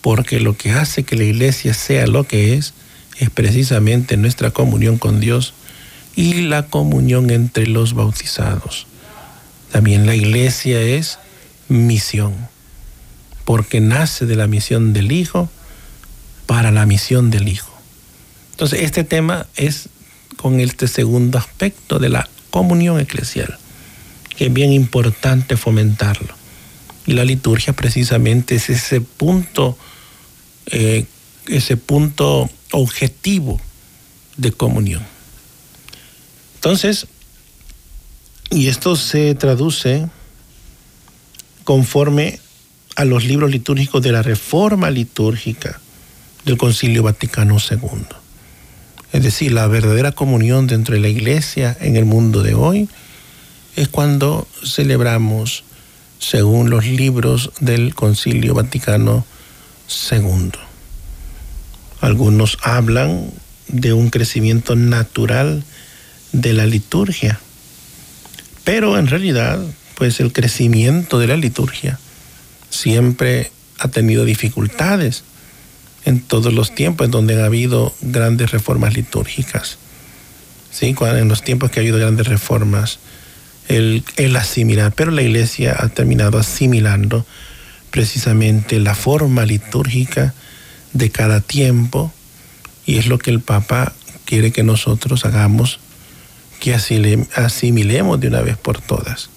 porque 0.00 0.40
lo 0.40 0.56
que 0.56 0.72
hace 0.72 1.04
que 1.04 1.16
la 1.16 1.24
iglesia 1.24 1.74
sea 1.74 2.06
lo 2.06 2.24
que 2.24 2.54
es 2.54 2.74
es 3.18 3.30
precisamente 3.30 4.16
nuestra 4.16 4.50
comunión 4.50 4.98
con 4.98 5.20
Dios 5.20 5.54
y 6.14 6.42
la 6.42 6.66
comunión 6.66 7.30
entre 7.30 7.66
los 7.66 7.94
bautizados. 7.94 8.86
También 9.70 10.06
la 10.06 10.14
iglesia 10.14 10.80
es 10.80 11.18
misión, 11.68 12.34
porque 13.44 13.80
nace 13.80 14.24
de 14.24 14.36
la 14.36 14.46
misión 14.46 14.92
del 14.92 15.12
Hijo 15.12 15.50
para 16.46 16.70
la 16.70 16.86
misión 16.86 17.30
del 17.30 17.48
Hijo. 17.48 17.75
Entonces, 18.56 18.80
este 18.80 19.04
tema 19.04 19.46
es 19.54 19.90
con 20.36 20.60
este 20.60 20.88
segundo 20.88 21.36
aspecto 21.36 21.98
de 21.98 22.08
la 22.08 22.26
comunión 22.50 22.98
eclesial 22.98 23.58
que 24.36 24.46
es 24.46 24.52
bien 24.52 24.72
importante 24.72 25.56
fomentarlo. 25.56 26.34
Y 27.06 27.12
la 27.12 27.24
liturgia 27.24 27.72
precisamente 27.72 28.56
es 28.56 28.68
ese 28.68 29.00
punto, 29.00 29.76
eh, 30.66 31.06
ese 31.48 31.76
punto 31.76 32.50
objetivo 32.72 33.60
de 34.36 34.52
comunión. 34.52 35.02
Entonces, 36.56 37.06
y 38.50 38.68
esto 38.68 38.96
se 38.96 39.34
traduce 39.34 40.06
conforme 41.64 42.40
a 42.96 43.04
los 43.04 43.24
libros 43.24 43.50
litúrgicos 43.50 44.02
de 44.02 44.12
la 44.12 44.22
Reforma 44.22 44.90
Litúrgica 44.90 45.80
del 46.44 46.56
Concilio 46.56 47.02
Vaticano 47.02 47.56
II. 47.58 48.25
Es 49.16 49.22
decir, 49.22 49.52
la 49.52 49.66
verdadera 49.66 50.12
comunión 50.12 50.66
dentro 50.66 50.94
de 50.94 51.00
la 51.00 51.08
Iglesia 51.08 51.74
en 51.80 51.96
el 51.96 52.04
mundo 52.04 52.42
de 52.42 52.52
hoy 52.52 52.86
es 53.74 53.88
cuando 53.88 54.46
celebramos 54.62 55.64
según 56.18 56.68
los 56.68 56.84
libros 56.84 57.50
del 57.60 57.94
Concilio 57.94 58.52
Vaticano 58.52 59.24
II. 60.12 60.50
Algunos 62.02 62.58
hablan 62.60 63.30
de 63.68 63.94
un 63.94 64.10
crecimiento 64.10 64.76
natural 64.76 65.64
de 66.32 66.52
la 66.52 66.66
liturgia, 66.66 67.40
pero 68.64 68.98
en 68.98 69.06
realidad, 69.06 69.64
pues 69.94 70.20
el 70.20 70.30
crecimiento 70.30 71.18
de 71.18 71.28
la 71.28 71.38
liturgia 71.38 71.98
siempre 72.68 73.50
ha 73.78 73.88
tenido 73.88 74.26
dificultades 74.26 75.24
en 76.06 76.20
todos 76.20 76.54
los 76.54 76.74
tiempos 76.74 77.04
en 77.04 77.10
donde 77.10 77.42
ha 77.42 77.44
habido 77.44 77.92
grandes 78.00 78.52
reformas 78.52 78.94
litúrgicas. 78.94 79.76
¿Sí? 80.70 80.94
En 81.00 81.28
los 81.28 81.42
tiempos 81.42 81.70
que 81.70 81.80
ha 81.80 81.82
habido 81.82 81.98
grandes 81.98 82.28
reformas 82.28 83.00
el, 83.68 84.04
asimilar, 84.36 84.92
pero 84.94 85.10
la 85.10 85.22
iglesia 85.22 85.76
ha 85.78 85.88
terminado 85.88 86.38
asimilando 86.38 87.26
precisamente 87.90 88.78
la 88.78 88.94
forma 88.94 89.44
litúrgica 89.44 90.32
de 90.92 91.10
cada 91.10 91.40
tiempo 91.40 92.12
y 92.84 92.98
es 92.98 93.06
lo 93.08 93.18
que 93.18 93.30
el 93.30 93.40
Papa 93.40 93.92
quiere 94.24 94.52
que 94.52 94.62
nosotros 94.62 95.24
hagamos, 95.24 95.80
que 96.60 96.74
asimilemos 96.74 98.20
de 98.20 98.28
una 98.28 98.42
vez 98.42 98.56
por 98.56 98.80
todas. 98.80 99.30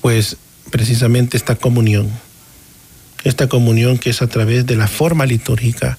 Pues 0.00 0.36
precisamente 0.70 1.36
esta 1.36 1.54
comunión, 1.54 2.10
esta 3.28 3.48
comunión 3.48 3.98
que 3.98 4.10
es 4.10 4.22
a 4.22 4.28
través 4.28 4.66
de 4.66 4.76
la 4.76 4.86
forma 4.86 5.26
litúrgica 5.26 5.98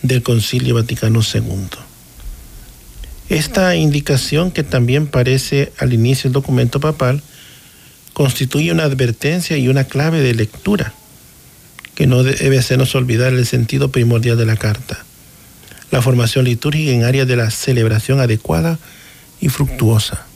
del 0.00 0.22
Concilio 0.22 0.74
Vaticano 0.74 1.20
II. 1.20 1.68
Esta 3.28 3.76
indicación, 3.76 4.50
que 4.50 4.62
también 4.62 5.06
parece 5.06 5.70
al 5.78 5.92
inicio 5.92 6.24
del 6.24 6.32
documento 6.32 6.80
papal, 6.80 7.22
constituye 8.14 8.72
una 8.72 8.84
advertencia 8.84 9.58
y 9.58 9.68
una 9.68 9.84
clave 9.84 10.20
de 10.20 10.34
lectura 10.34 10.94
que 11.94 12.06
no 12.06 12.22
debe 12.22 12.58
hacernos 12.58 12.94
olvidar 12.94 13.34
el 13.34 13.44
sentido 13.44 13.90
primordial 13.90 14.38
de 14.38 14.46
la 14.46 14.56
carta, 14.56 15.04
la 15.90 16.00
formación 16.00 16.46
litúrgica 16.46 16.92
en 16.92 17.04
áreas 17.04 17.28
de 17.28 17.36
la 17.36 17.50
celebración 17.50 18.18
adecuada 18.18 18.78
y 19.42 19.50
fructuosa. 19.50 20.26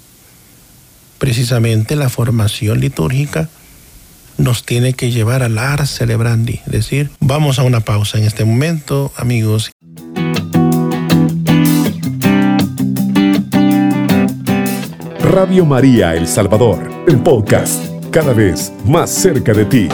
precisamente 1.19 1.97
la 1.97 2.11
formación 2.11 2.79
litúrgica 2.81 3.49
nos 4.39 4.65
tiene 4.65 4.93
que 4.93 5.11
llevar 5.11 5.43
al 5.43 5.59
ar 5.59 5.87
celebrandi, 5.87 6.61
es 6.67 6.73
decir, 6.73 7.11
vamos 7.21 7.59
a 7.59 7.63
una 7.63 7.81
pausa 7.81 8.19
en 8.19 8.25
este 8.25 8.45
momento, 8.45 9.13
amigos. 9.17 9.71
Radio 15.21 15.65
María 15.67 16.15
El 16.15 16.27
Salvador, 16.27 16.91
el 17.07 17.19
podcast, 17.19 17.85
cada 18.11 18.33
vez 18.33 18.73
más 18.85 19.11
cerca 19.11 19.53
de 19.53 19.65
ti. 19.65 19.89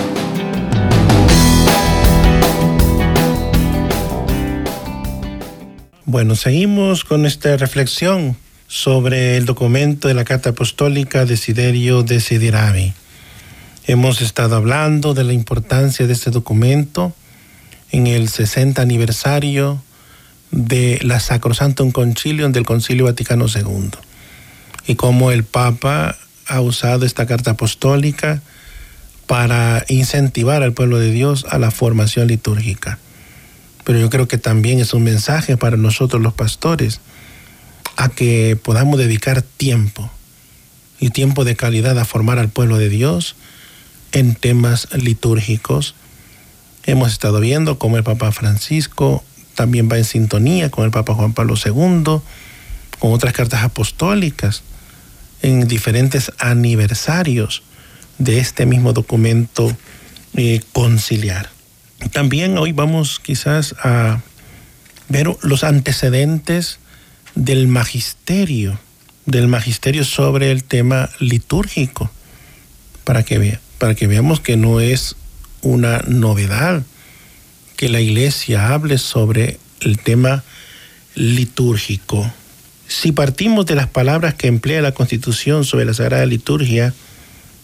Bueno, 6.05 6.37
seguimos 6.37 7.05
con 7.05 7.25
esta 7.25 7.57
reflexión 7.57 8.37
sobre 8.69 9.37
el 9.37 9.47
documento 9.47 10.09
de 10.09 10.15
la 10.15 10.25
Carta 10.25 10.51
Apostólica 10.51 11.25
de 11.25 11.37
Siderio 11.37 12.03
de 12.03 12.21
Sidirami. 12.21 12.93
Hemos 13.85 14.23
estado 14.23 14.55
hablando 14.55 15.13
de 15.13 15.25
la 15.25 15.33
importancia 15.33 16.07
de 16.07 16.13
este 16.13 16.31
documento 16.31 17.13
en 17.91 18.07
el 18.07 18.29
60 18.29 18.81
aniversario 18.81 19.83
de 20.53 21.01
la 21.03 21.19
Sacrosantum 21.19 21.91
Concilium 21.91 22.53
del 22.53 22.65
Concilio 22.65 23.07
Vaticano 23.07 23.47
II 23.53 23.91
y 24.87 24.95
cómo 24.95 25.33
el 25.33 25.43
Papa 25.43 26.17
ha 26.47 26.61
usado 26.61 27.05
esta 27.05 27.27
carta 27.27 27.53
apostólica 27.53 28.41
para 29.27 29.85
incentivar 29.89 30.63
al 30.63 30.75
pueblo 30.75 31.01
de 31.01 31.11
Dios 31.11 31.45
a 31.51 31.59
la 31.59 31.73
formación 31.73 32.29
litúrgica. 32.29 33.01
Pero 33.83 33.99
yo 33.99 34.11
creo 34.11 34.29
que 34.29 34.39
también 34.39 34.79
es 34.79 34.95
un 34.95 35.03
mensaje 35.03 35.57
para 35.57 35.77
nosotros 35.77 36.23
los 36.23 36.35
pastores 36.35 37.01
a 37.97 38.09
que 38.11 38.57
podamos 38.63 38.97
dedicar 38.97 39.43
tiempo 39.43 40.09
y 41.01 41.11
tiempo 41.11 41.45
de 41.45 41.57
calidad 41.57 41.99
a 41.99 42.05
formar 42.05 42.39
al 42.39 42.49
pueblo 42.49 42.79
de 42.79 42.89
Dios 42.89 43.35
en 44.13 44.35
temas 44.35 44.89
litúrgicos. 44.93 45.95
Hemos 46.85 47.13
estado 47.13 47.41
viendo 47.41 47.79
cómo 47.79 47.97
el 47.97 48.05
Papa 48.05 48.33
Francisco 48.33 49.25
también 49.55 49.89
va 49.91 49.99
en 49.99 50.05
sintonía 50.05 50.71
con 50.71 50.85
el 50.85 50.91
Papa 50.91 51.15
Juan 51.15 51.33
Pablo 51.33 51.55
II, 51.63 52.21
con 52.99 53.13
otras 53.13 53.33
cartas 53.33 53.63
apostólicas 53.63 54.63
en 55.43 55.67
diferentes 55.67 56.33
aniversarios 56.39 57.63
de 58.19 58.39
este 58.39 58.67
mismo 58.67 58.93
documento 58.93 59.77
eh, 60.35 60.61
conciliar. 60.73 61.51
También 62.13 62.59
hoy 62.59 62.73
vamos 62.73 63.21
quizás 63.21 63.75
a 63.83 64.21
ver 65.09 65.29
los 65.43 65.65
antecedentes 65.65 66.79
del 67.35 67.69
magisterio, 67.69 68.79
del 69.27 69.49
magisterio 69.49 70.05
sobre 70.05 70.51
el 70.51 70.65
tema 70.65 71.11
litúrgico, 71.19 72.11
para 73.05 73.23
que, 73.23 73.59
para 73.83 73.97
que 73.97 74.07
veamos 74.07 74.39
que 74.39 74.57
no 74.57 74.79
es 74.79 75.17
una 75.61 76.05
novedad 76.07 76.85
que 77.75 77.89
la 77.89 78.01
iglesia 78.01 78.73
hable 78.73 78.97
sobre 78.97 79.59
el 79.81 79.99
tema 79.99 80.45
litúrgico. 81.17 82.33
Si 82.87 83.11
partimos 83.11 83.67
de 83.67 83.75
las 83.75 83.89
palabras 83.89 84.35
que 84.35 84.47
emplea 84.47 84.83
la 84.83 84.93
Constitución 84.93 85.65
sobre 85.65 85.85
la 85.85 85.95
Sagrada 85.95 86.25
Liturgia 86.27 86.95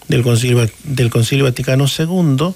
del 0.09 0.25
Concilio, 0.25 0.69
del 0.83 1.11
Concilio 1.11 1.45
Vaticano 1.45 1.87
II, 1.87 2.53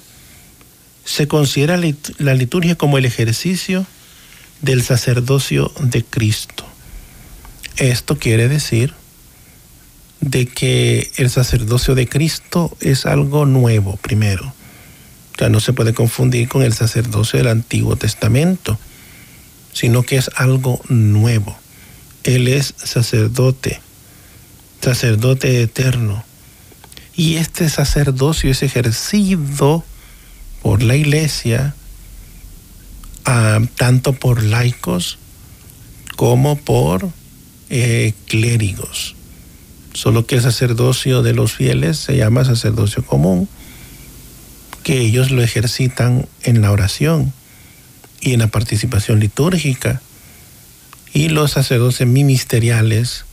se 1.05 1.29
considera 1.29 1.79
la 2.19 2.35
liturgia 2.35 2.75
como 2.75 2.99
el 2.99 3.05
ejercicio 3.05 3.87
del 4.61 4.83
sacerdocio 4.83 5.71
de 5.79 6.03
Cristo. 6.03 6.67
Esto 7.77 8.19
quiere 8.19 8.49
decir 8.49 8.93
de 10.23 10.47
que 10.47 11.11
el 11.17 11.29
sacerdocio 11.31 11.95
de 11.95 12.09
Cristo 12.09 12.75
es 12.81 13.07
algo 13.07 13.45
nuevo, 13.45 13.97
primero. 13.97 14.47
O 15.35 15.39
sea, 15.39 15.49
no 15.49 15.61
se 15.61 15.73
puede 15.73 15.93
confundir 15.93 16.49
con 16.49 16.63
el 16.63 16.73
sacerdocio 16.73 17.39
del 17.39 17.49
Antiguo 17.49 17.97
Testamento, 17.97 18.79
sino 19.73 20.05
que 20.05 20.17
es 20.17 20.31
algo 20.37 20.81
nuevo. 20.89 21.59
Él 22.23 22.47
es 22.47 22.73
sacerdote, 22.77 23.81
sacerdote 24.81 25.61
eterno. 25.61 26.25
Y 27.17 27.37
este 27.37 27.69
sacerdocio 27.69 28.51
es 28.51 28.63
ejercido 28.63 29.85
por 30.63 30.83
la 30.83 30.95
iglesia, 30.95 31.75
ah, 33.25 33.59
tanto 33.77 34.13
por 34.13 34.45
laicos 34.45 35.19
como 36.15 36.57
por 36.57 37.11
eh, 37.71 38.13
clérigos. 38.27 39.17
Solo 39.93 40.27
que 40.27 40.37
el 40.37 40.43
sacerdocio 40.43 41.23
de 41.23 41.35
los 41.35 41.53
fieles 41.53 41.99
se 41.99 42.17
llama 42.17 42.45
sacerdocio 42.45 43.05
común, 43.05 43.49
que 44.83 45.01
ellos 45.01 45.31
lo 45.31 45.43
ejercitan 45.43 46.27
en 46.43 46.63
la 46.63 46.73
oración 46.73 47.33
y 48.21 48.33
en 48.33 48.41
la 48.41 48.47
participación 48.47 49.21
litúrgica. 49.21 50.01
Y 51.13 51.29
los 51.29 51.53
sacerdotes 51.53 52.07
ministeriales, 52.07 53.27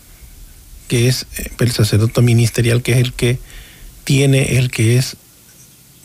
que 0.89 1.07
es 1.07 1.27
eh, 1.37 1.49
el 1.59 1.71
sacerdote 1.71 2.21
ministerial, 2.21 2.81
que 2.81 2.93
es 2.93 2.97
el 2.97 3.13
que 3.13 3.39
tiene, 4.03 4.57
el 4.57 4.69
que 4.69 4.97
es 4.97 5.15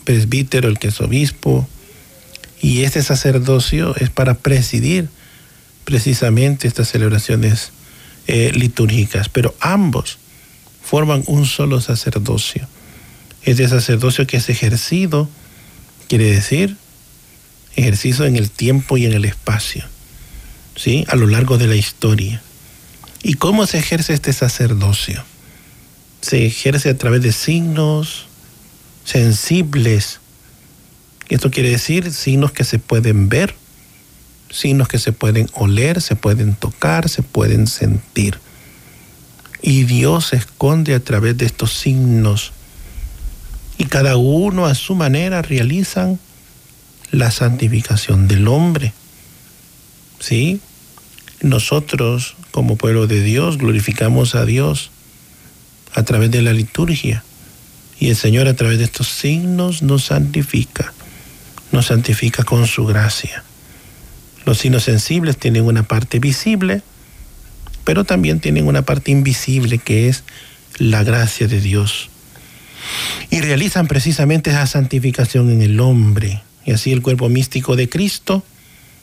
presbítero, 0.05 0.69
el 0.69 0.79
que 0.79 0.87
es 0.87 1.01
obispo. 1.01 1.67
Y 2.61 2.83
este 2.83 3.03
sacerdocio 3.03 3.93
es 3.97 4.09
para 4.09 4.35
presidir 4.35 5.09
precisamente 5.83 6.67
estas 6.67 6.89
celebraciones 6.89 7.71
eh, 8.27 8.51
litúrgicas, 8.55 9.27
pero 9.27 9.53
ambos 9.59 10.17
forman 10.85 11.23
un 11.27 11.45
solo 11.45 11.81
sacerdocio. 11.81 12.67
Este 13.43 13.67
sacerdocio 13.67 14.27
que 14.27 14.37
es 14.37 14.49
ejercido, 14.49 15.27
quiere 16.07 16.31
decir, 16.31 16.77
ejercicio 17.75 18.25
en 18.25 18.35
el 18.35 18.51
tiempo 18.51 18.97
y 18.97 19.05
en 19.05 19.13
el 19.13 19.25
espacio, 19.25 19.83
¿sí? 20.75 21.05
A 21.09 21.15
lo 21.15 21.27
largo 21.27 21.57
de 21.57 21.67
la 21.67 21.75
historia. 21.75 22.41
¿Y 23.23 23.33
cómo 23.33 23.65
se 23.65 23.79
ejerce 23.79 24.13
este 24.13 24.31
sacerdocio? 24.31 25.23
Se 26.21 26.45
ejerce 26.45 26.89
a 26.89 26.97
través 26.97 27.21
de 27.21 27.31
signos 27.31 28.27
sensibles. 29.03 30.19
Esto 31.29 31.49
quiere 31.49 31.69
decir 31.69 32.11
signos 32.11 32.51
que 32.51 32.63
se 32.63 32.77
pueden 32.77 33.29
ver, 33.29 33.55
signos 34.51 34.87
que 34.87 34.99
se 34.99 35.11
pueden 35.11 35.49
oler, 35.53 36.01
se 36.01 36.15
pueden 36.15 36.55
tocar, 36.55 37.09
se 37.09 37.23
pueden 37.23 37.65
sentir. 37.65 38.39
Y 39.67 39.85
Dios 39.85 40.27
se 40.27 40.35
esconde 40.35 40.93
a 40.93 40.99
través 40.99 41.39
de 41.39 41.47
estos 41.47 41.73
signos. 41.73 42.51
Y 43.79 43.85
cada 43.85 44.15
uno 44.15 44.67
a 44.67 44.75
su 44.75 44.93
manera 44.93 45.41
realizan 45.41 46.19
la 47.09 47.31
santificación 47.31 48.27
del 48.27 48.47
hombre. 48.47 48.93
¿Sí? 50.19 50.61
Nosotros, 51.41 52.35
como 52.51 52.75
pueblo 52.75 53.07
de 53.07 53.23
Dios, 53.23 53.57
glorificamos 53.57 54.35
a 54.35 54.45
Dios 54.45 54.91
a 55.95 56.03
través 56.03 56.29
de 56.29 56.43
la 56.43 56.53
liturgia. 56.53 57.23
Y 57.99 58.09
el 58.09 58.15
Señor 58.15 58.47
a 58.47 58.53
través 58.53 58.77
de 58.77 58.83
estos 58.83 59.07
signos 59.07 59.81
nos 59.81 60.05
santifica, 60.05 60.93
nos 61.71 61.87
santifica 61.87 62.43
con 62.43 62.67
su 62.67 62.85
gracia. 62.85 63.43
Los 64.45 64.59
signos 64.59 64.83
sensibles 64.83 65.37
tienen 65.37 65.65
una 65.65 65.81
parte 65.81 66.19
visible, 66.19 66.83
pero 67.85 68.03
también 68.03 68.41
tienen 68.41 68.67
una 68.67 68.81
parte 68.81 69.11
invisible 69.11 69.77
que 69.77 70.09
es 70.09 70.23
la 70.77 71.03
gracia 71.03 71.47
de 71.47 71.61
Dios. 71.61 72.09
Y 73.29 73.39
realizan 73.39 73.87
precisamente 73.87 74.49
esa 74.49 74.67
santificación 74.67 75.49
en 75.49 75.61
el 75.61 75.79
hombre. 75.79 76.41
Y 76.65 76.71
así 76.71 76.91
el 76.91 77.01
cuerpo 77.01 77.29
místico 77.29 77.75
de 77.75 77.87
Cristo, 77.87 78.43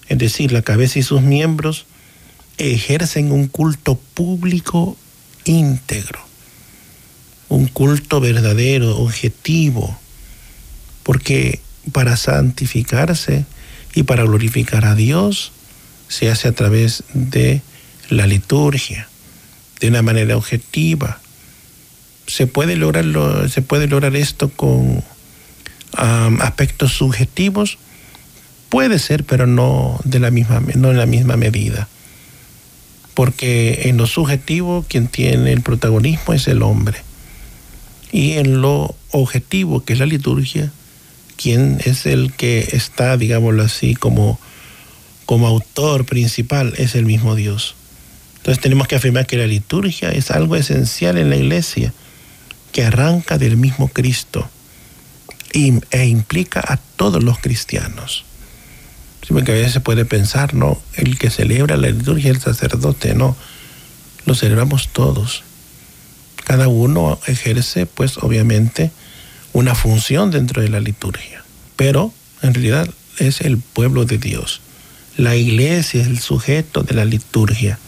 es 0.08 0.18
decir, 0.18 0.52
la 0.52 0.62
cabeza 0.62 0.98
y 0.98 1.02
sus 1.02 1.22
miembros, 1.22 1.86
ejercen 2.58 3.32
un 3.32 3.48
culto 3.48 3.98
público 4.14 4.96
íntegro, 5.44 6.20
un 7.48 7.66
culto 7.66 8.20
verdadero, 8.20 8.98
objetivo, 8.98 9.98
porque 11.02 11.60
para 11.92 12.16
santificarse 12.16 13.44
y 13.94 14.04
para 14.04 14.24
glorificar 14.24 14.84
a 14.84 14.94
Dios 14.94 15.52
se 16.08 16.30
hace 16.30 16.48
a 16.48 16.52
través 16.52 17.04
de 17.14 17.62
la 18.12 18.26
liturgia, 18.26 19.08
de 19.80 19.88
una 19.88 20.02
manera 20.02 20.36
objetiva. 20.36 21.18
Se 22.26 22.46
puede 22.46 22.76
lograrlo, 22.76 23.48
se 23.48 23.62
puede 23.62 23.88
lograr 23.88 24.14
esto 24.16 24.48
con 24.50 25.02
aspectos 25.94 26.92
subjetivos, 26.92 27.78
puede 28.68 28.98
ser, 28.98 29.24
pero 29.24 29.46
no 29.46 30.00
de 30.04 30.20
la 30.20 30.30
misma, 30.30 30.62
no 30.74 30.90
en 30.90 30.98
la 30.98 31.06
misma 31.06 31.36
medida. 31.36 31.88
Porque 33.14 33.82
en 33.84 33.98
lo 33.98 34.06
subjetivo 34.06 34.86
quien 34.88 35.08
tiene 35.08 35.52
el 35.52 35.60
protagonismo 35.60 36.32
es 36.32 36.48
el 36.48 36.62
hombre. 36.62 36.98
Y 38.10 38.32
en 38.32 38.60
lo 38.62 38.94
objetivo, 39.10 39.84
que 39.84 39.94
es 39.94 39.98
la 39.98 40.06
liturgia, 40.06 40.70
quien 41.36 41.80
es 41.84 42.06
el 42.06 42.32
que 42.32 42.68
está, 42.72 43.16
digámoslo 43.16 43.62
así, 43.62 43.94
como, 43.94 44.38
como 45.26 45.46
autor 45.48 46.06
principal, 46.06 46.72
es 46.78 46.94
el 46.94 47.04
mismo 47.04 47.34
Dios. 47.34 47.74
Entonces 48.42 48.60
tenemos 48.60 48.88
que 48.88 48.96
afirmar 48.96 49.24
que 49.24 49.36
la 49.36 49.46
liturgia 49.46 50.10
es 50.10 50.32
algo 50.32 50.56
esencial 50.56 51.16
en 51.16 51.30
la 51.30 51.36
iglesia 51.36 51.92
que 52.72 52.82
arranca 52.84 53.38
del 53.38 53.56
mismo 53.56 53.86
Cristo 53.86 54.50
e 55.52 56.06
implica 56.06 56.60
a 56.66 56.76
todos 56.96 57.22
los 57.22 57.38
cristianos. 57.38 58.24
Sí, 59.24 59.32
porque 59.32 59.52
a 59.52 59.54
veces 59.54 59.74
se 59.74 59.80
puede 59.80 60.04
pensar, 60.04 60.54
¿no? 60.54 60.82
El 60.94 61.18
que 61.18 61.30
celebra 61.30 61.76
la 61.76 61.90
liturgia 61.90 62.32
es 62.32 62.38
el 62.38 62.42
sacerdote, 62.42 63.14
no. 63.14 63.36
Lo 64.26 64.34
celebramos 64.34 64.88
todos. 64.88 65.44
Cada 66.42 66.66
uno 66.66 67.20
ejerce, 67.28 67.86
pues 67.86 68.18
obviamente, 68.18 68.90
una 69.52 69.76
función 69.76 70.32
dentro 70.32 70.62
de 70.62 70.68
la 70.68 70.80
liturgia. 70.80 71.44
Pero 71.76 72.12
en 72.42 72.54
realidad 72.54 72.88
es 73.18 73.40
el 73.42 73.58
pueblo 73.58 74.04
de 74.04 74.18
Dios. 74.18 74.60
La 75.16 75.36
iglesia 75.36 76.00
es 76.00 76.08
el 76.08 76.18
sujeto 76.18 76.82
de 76.82 76.94
la 76.94 77.04
liturgia. 77.04 77.78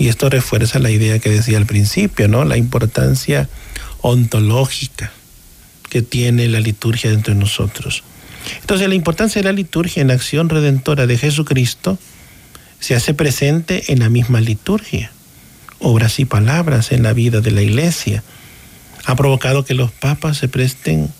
Y 0.00 0.08
esto 0.08 0.30
refuerza 0.30 0.78
la 0.78 0.90
idea 0.90 1.18
que 1.18 1.28
decía 1.28 1.58
al 1.58 1.66
principio, 1.66 2.26
¿no? 2.26 2.46
La 2.46 2.56
importancia 2.56 3.50
ontológica 4.00 5.12
que 5.90 6.00
tiene 6.00 6.48
la 6.48 6.58
liturgia 6.58 7.10
dentro 7.10 7.34
de 7.34 7.38
nosotros. 7.38 8.02
Entonces 8.62 8.88
la 8.88 8.94
importancia 8.94 9.42
de 9.42 9.44
la 9.44 9.52
liturgia 9.52 10.00
en 10.00 10.08
la 10.08 10.14
acción 10.14 10.48
redentora 10.48 11.06
de 11.06 11.18
Jesucristo 11.18 11.98
se 12.78 12.94
hace 12.94 13.12
presente 13.12 13.92
en 13.92 13.98
la 13.98 14.08
misma 14.08 14.40
liturgia, 14.40 15.12
obras 15.80 16.18
y 16.18 16.24
palabras 16.24 16.92
en 16.92 17.02
la 17.02 17.12
vida 17.12 17.42
de 17.42 17.50
la 17.50 17.60
iglesia. 17.60 18.24
Ha 19.04 19.16
provocado 19.16 19.66
que 19.66 19.74
los 19.74 19.92
papas 19.92 20.38
se 20.38 20.48
presten, 20.48 21.12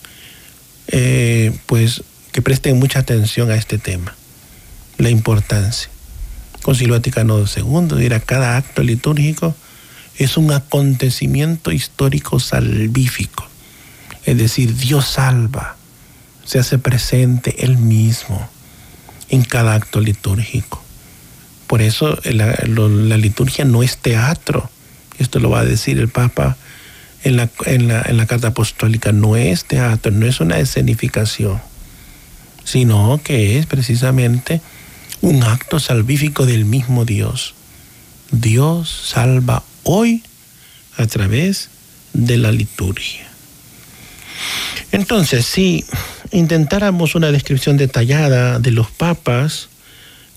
eh, 0.89 1.53
pues, 1.67 2.03
que 2.33 2.41
presten 2.41 2.79
mucha 2.79 3.01
atención 3.01 3.51
a 3.51 3.57
este 3.57 3.77
tema, 3.77 4.15
la 4.97 5.11
importancia. 5.11 5.91
Concilio 6.63 6.95
Vaticano 6.95 7.39
II 7.39 7.97
dirá 7.99 8.21
cada 8.21 8.57
acto 8.57 8.83
litúrgico 8.83 9.55
es 10.17 10.37
un 10.37 10.53
acontecimiento 10.53 11.73
histórico 11.73 12.41
salvífico 12.41 13.51
es 14.25 14.37
decir, 14.37 14.77
Dios 14.77 15.07
salva, 15.07 15.77
se 16.45 16.59
hace 16.59 16.79
presente 16.79 17.65
Él 17.65 17.79
mismo 17.79 18.49
en 19.29 19.43
cada 19.43 19.75
acto 19.75 20.01
litúrgico. 20.01 20.83
Por 21.67 21.83
eso 21.83 22.19
la, 22.25 23.17
liturgia 23.17 23.65
no 23.65 23.83
es 23.83 23.99
teatro. 23.99 24.69
Esto 25.19 25.39
lo 25.39 25.51
va 25.51 25.61
a 25.61 25.65
decir 25.65 25.99
el 25.99 26.09
Papa 26.09 26.57
en 27.23 27.37
la, 27.37 27.49
en 27.67 28.17
la 28.17 28.27
carta 28.27 28.49
apostólica. 28.49 29.13
No 29.13 29.37
es 29.37 29.65
teatro, 29.65 30.11
no 30.11 30.27
es 30.27 30.41
una 30.41 30.59
escenificación, 30.59 31.61
sino 32.65 33.21
que 33.23 33.59
es 33.59 33.67
precisamente 33.67 34.61
un 35.21 35.43
acto 35.43 35.79
salvífico 35.81 36.47
del 36.47 36.65
mismo 36.65 37.05
Dios. 37.05 37.55
Dios 38.31 38.89
salva 38.89 39.63
hoy 39.83 40.23
a 40.97 41.07
través 41.07 41.71
de 42.13 42.37
la 42.37 42.53
liturgia. 42.53 43.29
Entonces, 44.93 45.47
si 45.47 45.85
intentáramos 46.33 47.15
una 47.15 47.31
descripción 47.33 47.77
detallada 47.77 48.59
de 48.59 48.71
los 48.71 48.91
papas, 48.91 49.69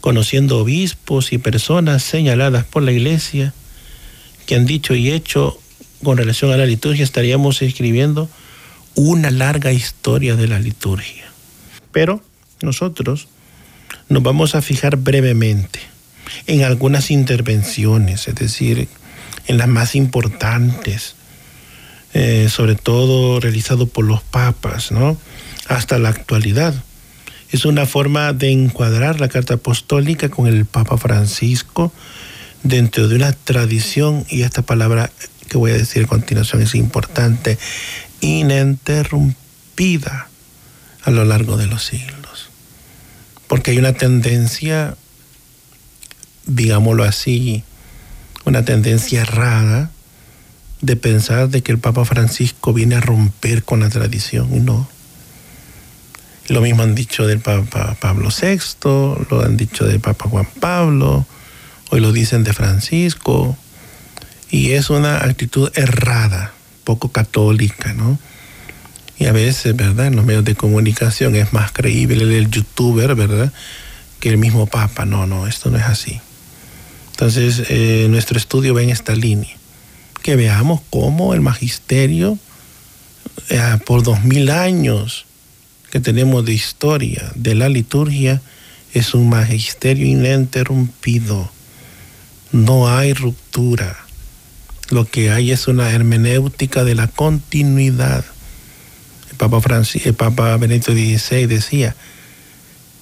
conociendo 0.01 0.59
obispos 0.59 1.31
y 1.31 1.37
personas 1.37 2.03
señaladas 2.03 2.65
por 2.65 2.83
la 2.83 2.91
Iglesia, 2.91 3.53
que 4.45 4.55
han 4.55 4.65
dicho 4.65 4.93
y 4.93 5.11
hecho 5.11 5.59
con 6.03 6.17
relación 6.17 6.51
a 6.51 6.57
la 6.57 6.65
liturgia, 6.65 7.03
estaríamos 7.03 7.61
escribiendo 7.61 8.29
una 8.95 9.31
larga 9.31 9.71
historia 9.71 10.35
de 10.35 10.47
la 10.47 10.59
liturgia. 10.59 11.25
Pero 11.91 12.21
nosotros 12.61 13.27
nos 14.09 14.23
vamos 14.23 14.55
a 14.55 14.61
fijar 14.61 14.97
brevemente 14.97 15.79
en 16.47 16.63
algunas 16.63 17.11
intervenciones, 17.11 18.27
es 18.27 18.35
decir, 18.35 18.87
en 19.47 19.57
las 19.57 19.67
más 19.67 19.95
importantes, 19.95 21.15
eh, 22.13 22.47
sobre 22.49 22.75
todo 22.75 23.39
realizado 23.39 23.87
por 23.87 24.05
los 24.05 24.21
papas, 24.21 24.91
¿no? 24.91 25.17
Hasta 25.67 25.99
la 25.99 26.09
actualidad. 26.09 26.73
Es 27.51 27.65
una 27.65 27.85
forma 27.85 28.33
de 28.33 28.51
encuadrar 28.51 29.19
la 29.19 29.29
carta 29.29 29.55
apostólica 29.55 30.29
con 30.29 30.47
el 30.47 30.65
Papa 30.65 30.97
Francisco 30.97 31.93
dentro 32.63 33.07
de 33.07 33.15
una 33.15 33.33
tradición, 33.33 34.25
y 34.29 34.43
esta 34.43 34.61
palabra 34.61 35.11
que 35.49 35.57
voy 35.57 35.71
a 35.71 35.77
decir 35.77 36.03
a 36.03 36.07
continuación 36.07 36.61
es 36.61 36.75
importante, 36.75 37.57
ininterrumpida 38.21 40.29
a 41.03 41.11
lo 41.11 41.25
largo 41.25 41.57
de 41.57 41.67
los 41.67 41.83
siglos. 41.83 42.22
Porque 43.47 43.71
hay 43.71 43.77
una 43.77 43.93
tendencia, 43.93 44.95
digámoslo 46.45 47.03
así, 47.03 47.63
una 48.45 48.65
tendencia 48.65 49.21
errada 49.21 49.91
de 50.81 50.95
pensar 50.95 51.49
de 51.49 51.63
que 51.63 51.71
el 51.71 51.79
Papa 51.79 52.03
Francisco 52.03 52.73
viene 52.73 52.95
a 52.95 53.01
romper 53.01 53.63
con 53.63 53.79
la 53.79 53.89
tradición 53.89 54.53
y 54.53 54.59
no. 54.59 54.87
Lo 56.49 56.59
mismo 56.59 56.83
han 56.83 56.93
dicho 56.93 57.25
del 57.25 57.39
Papa 57.39 57.95
Pablo 57.99 58.29
VI, 58.29 58.59
lo 59.29 59.41
han 59.41 59.55
dicho 59.55 59.85
del 59.85 60.01
Papa 60.01 60.27
Juan 60.27 60.47
Pablo, 60.59 61.25
hoy 61.89 62.01
lo 62.01 62.11
dicen 62.11 62.43
de 62.43 62.51
Francisco, 62.51 63.57
y 64.49 64.71
es 64.71 64.89
una 64.89 65.23
actitud 65.23 65.71
errada, 65.73 66.51
poco 66.83 67.13
católica, 67.13 67.93
¿no? 67.93 68.19
Y 69.17 69.25
a 69.25 69.31
veces, 69.31 69.75
¿verdad? 69.75 70.07
En 70.07 70.15
los 70.15 70.25
medios 70.25 70.43
de 70.43 70.55
comunicación 70.55 71.35
es 71.35 71.53
más 71.53 71.71
creíble 71.71 72.23
el 72.23 72.49
youtuber, 72.49 73.15
¿verdad? 73.15 73.53
Que 74.19 74.29
el 74.29 74.37
mismo 74.37 74.65
Papa. 74.65 75.05
No, 75.05 75.27
no, 75.27 75.47
esto 75.47 75.69
no 75.69 75.77
es 75.77 75.83
así. 75.83 76.19
Entonces, 77.11 77.63
eh, 77.69 78.07
nuestro 78.09 78.37
estudio 78.37 78.73
va 78.73 78.81
en 78.81 78.89
esta 78.89 79.15
línea 79.15 79.55
que 80.23 80.35
veamos 80.37 80.81
cómo 80.89 81.33
el 81.33 81.41
magisterio, 81.41 82.39
eh, 83.49 83.77
por 83.85 84.03
dos 84.03 84.23
mil 84.23 84.49
años 84.49 85.25
que 85.91 85.99
tenemos 85.99 86.43
de 86.45 86.53
historia 86.53 87.31
de 87.35 87.53
la 87.53 87.69
liturgia, 87.69 88.41
es 88.93 89.13
un 89.13 89.29
magisterio 89.29 90.07
ininterrumpido. 90.07 91.51
No 92.51 92.87
hay 92.87 93.13
ruptura. 93.13 93.97
Lo 94.89 95.05
que 95.05 95.31
hay 95.31 95.51
es 95.51 95.67
una 95.67 95.91
hermenéutica 95.91 96.83
de 96.83 96.95
la 96.95 97.07
continuidad. 97.07 98.25
Papa, 99.43 99.59
Francis, 99.59 100.03
Papa 100.13 100.55
Benedicto 100.55 100.93
XVI 100.93 101.47
decía 101.47 101.97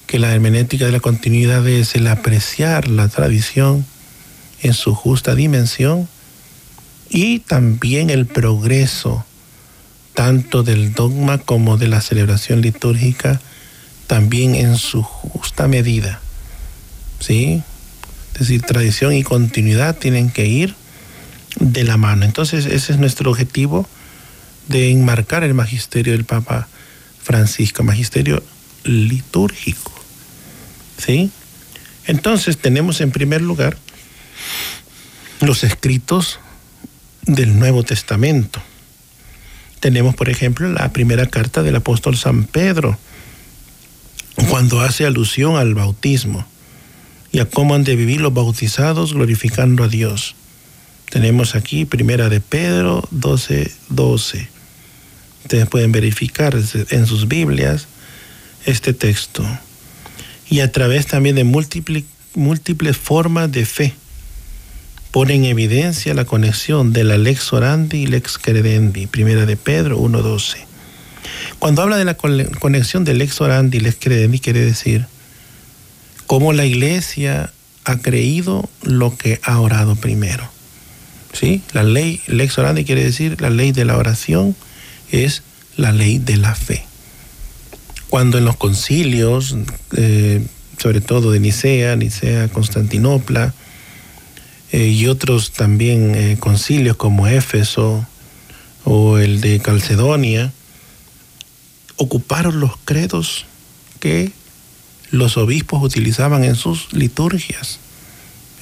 que 0.08 0.18
la 0.18 0.34
hermenéutica 0.34 0.86
de 0.86 0.90
la 0.90 0.98
continuidad 0.98 1.64
es 1.68 1.94
el 1.94 2.08
apreciar 2.08 2.88
la 2.88 3.06
tradición 3.06 3.86
en 4.60 4.74
su 4.74 4.92
justa 4.92 5.36
dimensión 5.36 6.08
y 7.08 7.38
también 7.38 8.10
el 8.10 8.26
progreso 8.26 9.24
tanto 10.14 10.64
del 10.64 10.94
dogma 10.94 11.38
como 11.38 11.76
de 11.76 11.86
la 11.86 12.00
celebración 12.00 12.60
litúrgica 12.60 13.40
también 14.08 14.56
en 14.56 14.78
su 14.78 15.04
justa 15.04 15.68
medida. 15.68 16.20
¿Sí? 17.20 17.62
Es 18.34 18.40
decir, 18.40 18.62
tradición 18.62 19.12
y 19.12 19.22
continuidad 19.22 19.96
tienen 19.96 20.28
que 20.28 20.46
ir 20.46 20.74
de 21.60 21.84
la 21.84 21.98
mano. 21.98 22.24
Entonces, 22.24 22.66
ese 22.66 22.94
es 22.94 22.98
nuestro 22.98 23.30
objetivo 23.30 23.86
de 24.68 24.90
enmarcar 24.90 25.44
el 25.44 25.54
magisterio 25.54 26.12
del 26.12 26.24
Papa 26.24 26.68
Francisco, 27.22 27.82
magisterio 27.82 28.42
litúrgico. 28.84 29.92
¿Sí? 30.98 31.30
Entonces, 32.06 32.58
tenemos 32.58 33.00
en 33.00 33.10
primer 33.10 33.42
lugar 33.42 33.76
los 35.40 35.64
escritos 35.64 36.40
del 37.22 37.58
Nuevo 37.58 37.82
Testamento. 37.82 38.62
Tenemos, 39.80 40.14
por 40.14 40.28
ejemplo, 40.28 40.68
la 40.70 40.92
primera 40.92 41.26
carta 41.26 41.62
del 41.62 41.76
apóstol 41.76 42.16
San 42.16 42.44
Pedro, 42.44 42.98
cuando 44.48 44.80
hace 44.80 45.06
alusión 45.06 45.56
al 45.56 45.74
bautismo 45.74 46.46
y 47.32 47.40
a 47.40 47.46
cómo 47.46 47.74
han 47.74 47.84
de 47.84 47.96
vivir 47.96 48.20
los 48.20 48.32
bautizados 48.32 49.14
glorificando 49.14 49.84
a 49.84 49.88
Dios. 49.88 50.36
Tenemos 51.12 51.54
aquí 51.54 51.84
primera 51.84 52.30
de 52.30 52.40
Pedro 52.40 53.06
12, 53.10 53.70
12. 53.90 54.48
Ustedes 55.42 55.68
pueden 55.68 55.92
verificar 55.92 56.58
en 56.88 57.06
sus 57.06 57.28
Biblias 57.28 57.86
este 58.64 58.94
texto. 58.94 59.46
Y 60.48 60.60
a 60.60 60.72
través 60.72 61.06
también 61.06 61.36
de 61.36 61.44
múltiples, 61.44 62.04
múltiples 62.34 62.96
formas 62.96 63.52
de 63.52 63.66
fe 63.66 63.94
pone 65.10 65.34
en 65.34 65.44
evidencia 65.44 66.14
la 66.14 66.24
conexión 66.24 66.94
de 66.94 67.04
la 67.04 67.18
lex 67.18 67.52
orandi 67.52 67.98
y 67.98 68.06
lex 68.06 68.38
credendi, 68.38 69.06
primera 69.06 69.44
de 69.44 69.58
Pedro 69.58 70.00
1.12. 70.00 70.64
Cuando 71.58 71.82
habla 71.82 71.98
de 71.98 72.06
la 72.06 72.14
conexión 72.14 73.04
de 73.04 73.12
lex 73.12 73.38
orandi 73.42 73.76
y 73.76 73.80
lex 73.80 73.98
credendi, 74.00 74.40
quiere 74.40 74.60
decir 74.60 75.04
cómo 76.26 76.54
la 76.54 76.64
iglesia 76.64 77.52
ha 77.84 77.98
creído 77.98 78.70
lo 78.80 79.14
que 79.14 79.40
ha 79.42 79.60
orado 79.60 79.94
primero. 79.94 80.51
¿Sí? 81.32 81.62
La 81.72 81.82
ley 81.82 82.20
lex 82.26 82.58
orandi 82.58 82.84
quiere 82.84 83.04
decir 83.04 83.40
la 83.40 83.48
ley 83.48 83.72
de 83.72 83.84
la 83.86 83.96
oración 83.96 84.54
es 85.10 85.42
la 85.76 85.92
ley 85.92 86.18
de 86.18 86.36
la 86.36 86.54
fe. 86.54 86.84
Cuando 88.08 88.36
en 88.38 88.44
los 88.44 88.56
concilios, 88.56 89.56
eh, 89.96 90.44
sobre 90.78 91.00
todo 91.00 91.32
de 91.32 91.40
Nicea, 91.40 91.96
Nicea, 91.96 92.48
Constantinopla, 92.48 93.54
eh, 94.72 94.88
y 94.88 95.06
otros 95.06 95.52
también 95.52 96.14
eh, 96.14 96.36
concilios 96.38 96.96
como 96.96 97.26
Éfeso, 97.26 98.06
o 98.84 99.18
el 99.18 99.40
de 99.40 99.60
Calcedonia, 99.60 100.52
ocuparon 101.96 102.60
los 102.60 102.72
credos 102.84 103.46
que 104.00 104.32
los 105.10 105.36
obispos 105.36 105.82
utilizaban 105.82 106.42
en 106.44 106.56
sus 106.56 106.92
liturgias, 106.92 107.78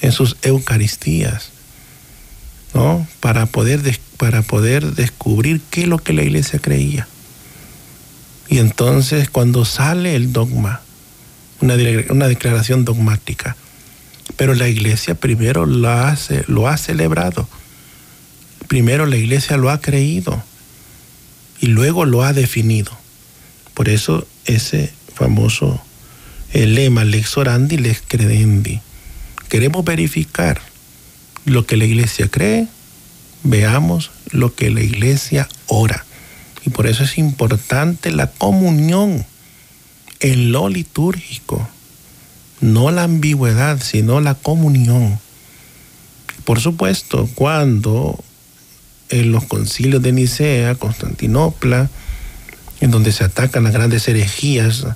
en 0.03 0.13
sus 0.13 0.37
eucaristías, 0.43 1.51
¿no? 2.75 3.07
Para 3.21 3.47
poder, 3.47 3.99
para 4.17 4.43
poder 4.43 4.95
descubrir 4.95 5.61
qué 5.71 5.83
es 5.83 5.89
lo 5.89 5.99
que 5.99 6.13
la 6.13 6.23
iglesia 6.23 6.59
creía. 6.59 7.07
Y 8.49 8.59
entonces 8.59 9.31
cuando 9.31 9.65
sale 9.65 10.17
el 10.17 10.33
dogma, 10.33 10.81
una, 11.61 11.75
una 12.11 12.29
declaración 12.29 12.85
dogmática, 12.85 13.57
pero 14.37 14.55
la 14.55 14.69
iglesia 14.69 15.15
primero 15.15 15.67
lo, 15.67 15.91
hace, 15.91 16.45
lo 16.47 16.69
ha 16.69 16.77
celebrado, 16.77 17.49
primero 18.69 19.07
la 19.07 19.17
iglesia 19.17 19.57
lo 19.57 19.71
ha 19.71 19.81
creído 19.81 20.43
y 21.61 21.67
luego 21.67 22.05
lo 22.05 22.23
ha 22.23 22.33
definido. 22.33 22.93
Por 23.75 23.89
eso 23.89 24.27
ese 24.47 24.93
famoso 25.15 25.81
el 26.53 26.75
lema 26.75 27.05
lex 27.05 27.37
orandi, 27.37 27.77
lex 27.77 28.03
credendi. 28.07 28.81
Queremos 29.49 29.85
verificar 29.85 30.61
lo 31.45 31.67
que 31.67 31.77
la 31.77 31.85
iglesia 31.85 32.29
cree, 32.29 32.69
veamos 33.43 34.11
lo 34.31 34.55
que 34.55 34.71
la 34.71 34.83
iglesia 34.83 35.49
ora. 35.67 36.05
Y 36.65 36.71
por 36.71 36.87
eso 36.87 37.05
es 37.05 37.19
importante 37.19 38.11
la 38.11 38.31
comunión 38.31 39.25
en 40.21 40.53
lo 40.53 40.69
litúrgico, 40.69 41.67
no 42.61 42.91
la 42.91 43.05
ambigüedad, 43.05 43.81
sino 43.83 44.21
la 44.21 44.35
comunión. 44.35 45.19
Por 46.45 46.61
supuesto, 46.61 47.29
cuando 47.35 48.23
en 49.09 49.33
los 49.33 49.45
concilios 49.45 50.03
de 50.03 50.13
Nicea, 50.13 50.75
Constantinopla, 50.75 51.89
en 52.81 52.91
donde 52.91 53.13
se 53.13 53.25
atacan 53.25 53.65
las 53.65 53.73
grandes 53.73 54.07
herejías 54.09 54.87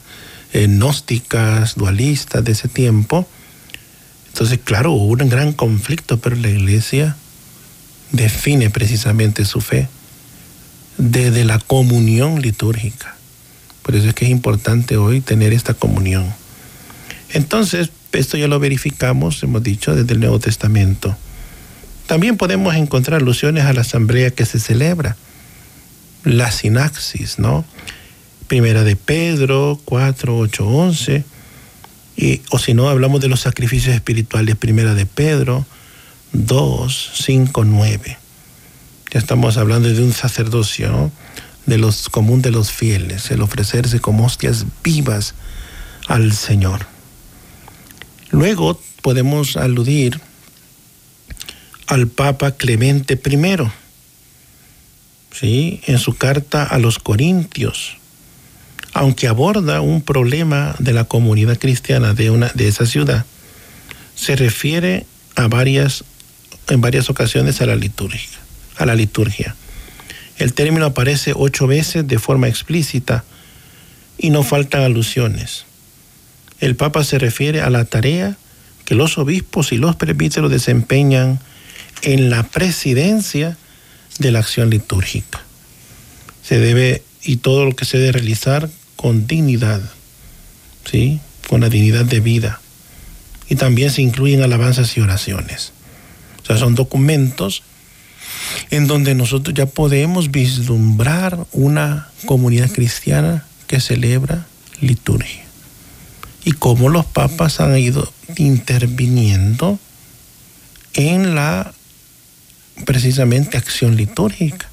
eh, 0.52 0.66
gnósticas, 0.66 1.74
dualistas 1.74 2.44
de 2.44 2.52
ese 2.52 2.68
tiempo, 2.68 3.26
entonces 4.34 4.58
claro, 4.64 4.90
hubo 4.90 5.12
un 5.12 5.28
gran 5.28 5.52
conflicto, 5.52 6.18
pero 6.18 6.34
la 6.34 6.48
iglesia 6.50 7.14
define 8.10 8.68
precisamente 8.68 9.44
su 9.44 9.60
fe 9.60 9.86
desde 10.98 11.44
la 11.44 11.60
comunión 11.60 12.42
litúrgica. 12.42 13.14
Por 13.84 13.94
eso 13.94 14.08
es 14.08 14.14
que 14.14 14.24
es 14.24 14.32
importante 14.32 14.96
hoy 14.96 15.20
tener 15.20 15.52
esta 15.52 15.72
comunión. 15.72 16.34
Entonces, 17.32 17.90
esto 18.10 18.36
ya 18.36 18.48
lo 18.48 18.58
verificamos, 18.58 19.40
hemos 19.44 19.62
dicho, 19.62 19.94
desde 19.94 20.14
el 20.14 20.18
Nuevo 20.18 20.40
Testamento. 20.40 21.16
También 22.08 22.36
podemos 22.36 22.74
encontrar 22.74 23.20
alusiones 23.20 23.66
a 23.66 23.72
la 23.72 23.82
asamblea 23.82 24.32
que 24.32 24.46
se 24.46 24.58
celebra, 24.58 25.16
la 26.24 26.50
sinaxis, 26.50 27.38
¿no? 27.38 27.64
Primera 28.48 28.82
de 28.82 28.96
Pedro 28.96 29.80
4, 29.84 30.36
8, 30.36 30.66
11. 30.66 31.33
O 32.50 32.58
si 32.58 32.74
no, 32.74 32.88
hablamos 32.88 33.20
de 33.20 33.28
los 33.28 33.40
sacrificios 33.40 33.94
espirituales, 33.94 34.56
Primera 34.56 34.94
de 34.94 35.06
Pedro 35.06 35.66
2, 36.32 37.10
5, 37.14 37.64
9. 37.64 38.18
Ya 39.12 39.18
estamos 39.18 39.56
hablando 39.56 39.88
de 39.88 40.02
un 40.02 40.12
sacerdocio, 40.12 41.10
de 41.66 41.78
los 41.78 42.08
común 42.08 42.42
de 42.42 42.50
los 42.50 42.70
fieles, 42.70 43.30
el 43.30 43.42
ofrecerse 43.42 44.00
como 44.00 44.26
hostias 44.26 44.66
vivas 44.82 45.34
al 46.08 46.32
Señor. 46.32 46.86
Luego 48.30 48.80
podemos 49.02 49.56
aludir 49.56 50.20
al 51.86 52.08
Papa 52.08 52.52
Clemente 52.52 53.14
I, 53.14 53.70
¿sí? 55.32 55.80
en 55.86 55.98
su 55.98 56.16
carta 56.16 56.64
a 56.64 56.78
los 56.78 56.98
Corintios, 56.98 57.98
aunque 58.94 59.26
aborda 59.26 59.80
un 59.80 60.00
problema 60.00 60.76
de 60.78 60.92
la 60.92 61.04
comunidad 61.04 61.58
cristiana 61.58 62.14
de, 62.14 62.30
una, 62.30 62.50
de 62.54 62.68
esa 62.68 62.86
ciudad, 62.86 63.26
se 64.14 64.36
refiere 64.36 65.04
a 65.34 65.48
varias, 65.48 66.04
en 66.68 66.80
varias 66.80 67.10
ocasiones 67.10 67.60
a 67.60 67.66
la 67.66 67.74
liturgia. 67.74 68.38
A 68.76 68.86
la 68.86 68.94
liturgia. 68.94 69.56
El 70.38 70.54
término 70.54 70.86
aparece 70.86 71.32
ocho 71.34 71.66
veces 71.66 72.06
de 72.06 72.20
forma 72.20 72.46
explícita 72.48 73.24
y 74.16 74.30
no 74.30 74.44
faltan 74.44 74.82
alusiones. 74.82 75.64
El 76.60 76.76
Papa 76.76 77.02
se 77.02 77.18
refiere 77.18 77.62
a 77.62 77.70
la 77.70 77.84
tarea 77.84 78.36
que 78.84 78.94
los 78.94 79.18
obispos 79.18 79.72
y 79.72 79.76
los 79.76 79.96
presbíteros 79.96 80.52
desempeñan 80.52 81.40
en 82.02 82.30
la 82.30 82.44
presidencia 82.44 83.56
de 84.20 84.30
la 84.30 84.38
acción 84.38 84.70
litúrgica. 84.70 85.42
Se 86.44 86.60
debe, 86.60 87.02
y 87.24 87.38
todo 87.38 87.64
lo 87.64 87.74
que 87.74 87.84
se 87.84 87.98
debe 87.98 88.12
realizar 88.12 88.68
con 89.04 89.26
dignidad, 89.26 89.82
¿sí? 90.90 91.20
con 91.46 91.60
la 91.60 91.68
dignidad 91.68 92.06
de 92.06 92.20
vida. 92.20 92.62
Y 93.50 93.56
también 93.56 93.90
se 93.90 94.00
incluyen 94.00 94.42
alabanzas 94.42 94.96
y 94.96 95.02
oraciones. 95.02 95.74
O 96.42 96.46
sea, 96.46 96.56
son 96.56 96.74
documentos 96.74 97.62
en 98.70 98.86
donde 98.86 99.14
nosotros 99.14 99.54
ya 99.54 99.66
podemos 99.66 100.30
vislumbrar 100.30 101.46
una 101.52 102.08
comunidad 102.24 102.70
cristiana 102.72 103.44
que 103.66 103.78
celebra 103.78 104.46
liturgia. 104.80 105.44
Y 106.46 106.52
cómo 106.52 106.88
los 106.88 107.04
papas 107.04 107.60
han 107.60 107.76
ido 107.76 108.10
interviniendo 108.38 109.78
en 110.94 111.34
la 111.34 111.74
precisamente 112.86 113.58
acción 113.58 113.96
litúrgica, 113.96 114.70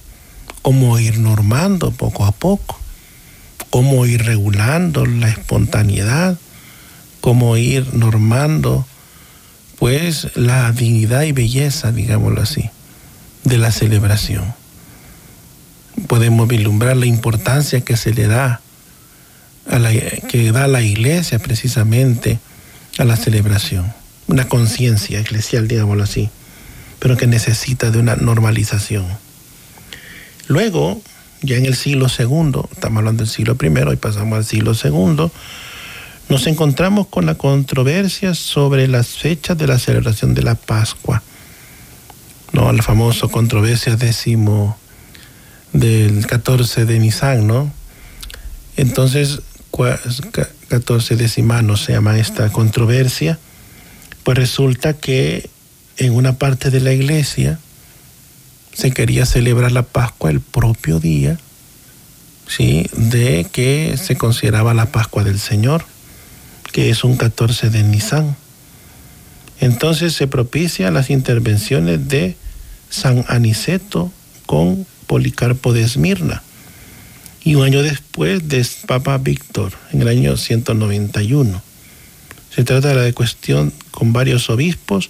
cómo 0.62 0.98
ir 1.00 1.20
normando 1.20 1.92
poco 1.92 2.24
a 2.24 2.32
poco 2.32 2.81
cómo 3.72 4.06
ir 4.06 4.26
regulando 4.26 5.08
la 5.08 5.30
espontaneidad, 5.30 6.38
cómo 7.22 7.58
ir 7.58 7.94
normando 7.96 8.86
pues 9.80 10.28
la 10.36 10.72
dignidad 10.74 11.24
y 11.24 11.32
belleza, 11.32 11.92
digámoslo 11.92 12.42
así, 12.42 12.70
de 13.44 13.58
la 13.58 13.72
celebración. 13.72 14.54
Podemos 16.06 16.48
vislumbrar 16.48 16.98
la 16.98 17.08
importancia 17.08 17.82
que 17.82 17.98
se 17.98 18.14
le 18.14 18.28
da 18.28 18.62
a 19.68 19.80
la, 19.80 19.92
que 19.92 20.52
da 20.52 20.68
la 20.68 20.82
iglesia 20.82 21.40
precisamente 21.40 22.40
a 23.00 23.06
la 23.06 23.16
celebración, 23.16 23.92
una 24.28 24.48
conciencia 24.48 25.20
eclesial, 25.20 25.68
digámoslo 25.68 26.04
así, 26.04 26.30
pero 27.00 27.18
que 27.18 27.26
necesita 27.26 27.90
de 27.90 28.00
una 28.00 28.18
normalización. 28.18 29.08
Luego, 30.48 31.02
ya 31.42 31.58
en 31.58 31.66
el 31.66 31.76
siglo 31.76 32.10
segundo, 32.10 32.70
estamos 32.72 33.00
hablando 33.00 33.24
del 33.24 33.32
siglo 33.32 33.56
primero 33.56 33.94
y 33.94 33.98
pasamos 33.98 34.38
al 34.38 34.46
siglo 34.46 34.74
segundo, 34.74 35.32
nos 36.30 36.48
encontramos 36.48 37.08
con 37.08 37.26
la 37.26 37.36
controversia 37.36 38.36
sobre 38.36 38.88
las 38.88 39.10
fechas 39.18 39.58
de 39.58 39.68
la 39.68 39.80
celebración 39.80 40.34
de 40.34 40.44
la 40.44 40.56
Pascua. 40.56 41.22
¿no? 42.54 42.72
La 42.72 42.84
famosa 42.84 43.28
controversia 43.28 43.96
décimo 43.96 44.78
del 45.74 46.26
14 46.28 46.86
de 46.86 47.00
Nisan, 47.00 47.48
¿no? 47.48 47.72
Entonces, 48.78 49.42
14 50.68 51.16
decimano 51.16 51.78
se 51.78 51.94
llama 51.94 52.18
esta 52.18 52.50
controversia, 52.52 53.40
pues 54.24 54.38
resulta 54.38 54.94
que 54.94 55.50
en 55.98 56.14
una 56.14 56.34
parte 56.34 56.70
de 56.70 56.80
la 56.80 56.94
iglesia, 56.94 57.60
se 58.74 58.92
quería 58.92 59.26
celebrar 59.26 59.72
la 59.72 59.84
Pascua 59.84 60.32
el 60.32 60.40
propio 60.40 61.00
día, 61.00 61.38
¿sí? 62.48 62.88
De 62.94 63.46
que 63.52 63.98
se 63.98 64.16
consideraba 64.16 64.74
la 64.74 64.88
Pascua 64.88 65.24
del 65.24 65.40
Señor, 65.40 65.86
que 66.72 66.90
es 66.90 67.04
un 67.04 67.18
14 67.18 67.70
de 67.70 67.84
Nisan. 67.84 68.36
Entonces 69.60 70.14
se 70.14 70.28
propician 70.28 70.94
las 70.94 71.10
intervenciones 71.10 72.08
de 72.08 72.36
San 72.90 73.26
Aniceto 73.28 74.12
con 74.46 74.86
Policarpo 75.08 75.74
de 75.74 75.84
Esmirna. 75.84 76.42
Y 77.44 77.56
un 77.56 77.64
año 77.64 77.82
después 77.82 78.48
de 78.48 78.66
Papa 78.88 79.18
Víctor, 79.18 79.74
en 79.92 80.02
el 80.02 80.08
año 80.08 80.38
191. 80.38 81.62
Se 82.54 82.64
trata 82.64 82.90
de 82.90 83.08
la 83.08 83.14
cuestión 83.14 83.74
con 83.92 84.14
varios 84.14 84.50
obispos 84.50 85.10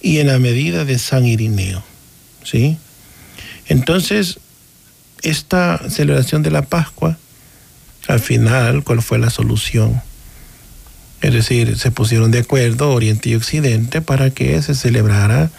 y 0.00 0.18
en 0.18 0.28
la 0.28 0.38
medida 0.38 0.84
de 0.84 0.98
San 0.98 1.26
Irineo. 1.26 1.84
¿Sí? 2.44 2.78
Entonces, 3.66 4.38
esta 5.22 5.80
celebración 5.90 6.42
de 6.42 6.50
la 6.50 6.62
Pascua, 6.62 7.18
al 8.06 8.20
final, 8.20 8.84
¿cuál 8.84 9.02
fue 9.02 9.18
la 9.18 9.30
solución? 9.30 10.00
Es 11.20 11.32
decir, 11.32 11.76
se 11.78 11.90
pusieron 11.90 12.30
de 12.30 12.40
acuerdo 12.40 12.92
Oriente 12.92 13.30
y 13.30 13.34
Occidente 13.34 14.00
para 14.00 14.30
que 14.30 14.60
se 14.62 14.74
celebrara 14.74 15.50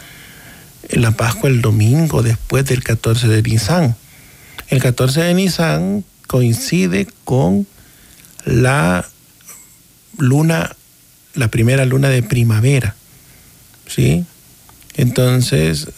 la 0.88 1.12
Pascua 1.12 1.50
el 1.50 1.60
domingo 1.60 2.22
después 2.22 2.64
del 2.64 2.82
14 2.82 3.28
de 3.28 3.42
Nisan. 3.42 3.96
El 4.68 4.80
14 4.80 5.22
de 5.22 5.34
Nisan 5.34 6.04
coincide 6.26 7.06
con 7.24 7.66
la 8.44 9.06
luna, 10.16 10.74
la 11.34 11.48
primera 11.48 11.84
luna 11.84 12.08
de 12.08 12.22
primavera, 12.22 12.94
¿sí? 13.86 14.24
Entonces, 14.94 15.88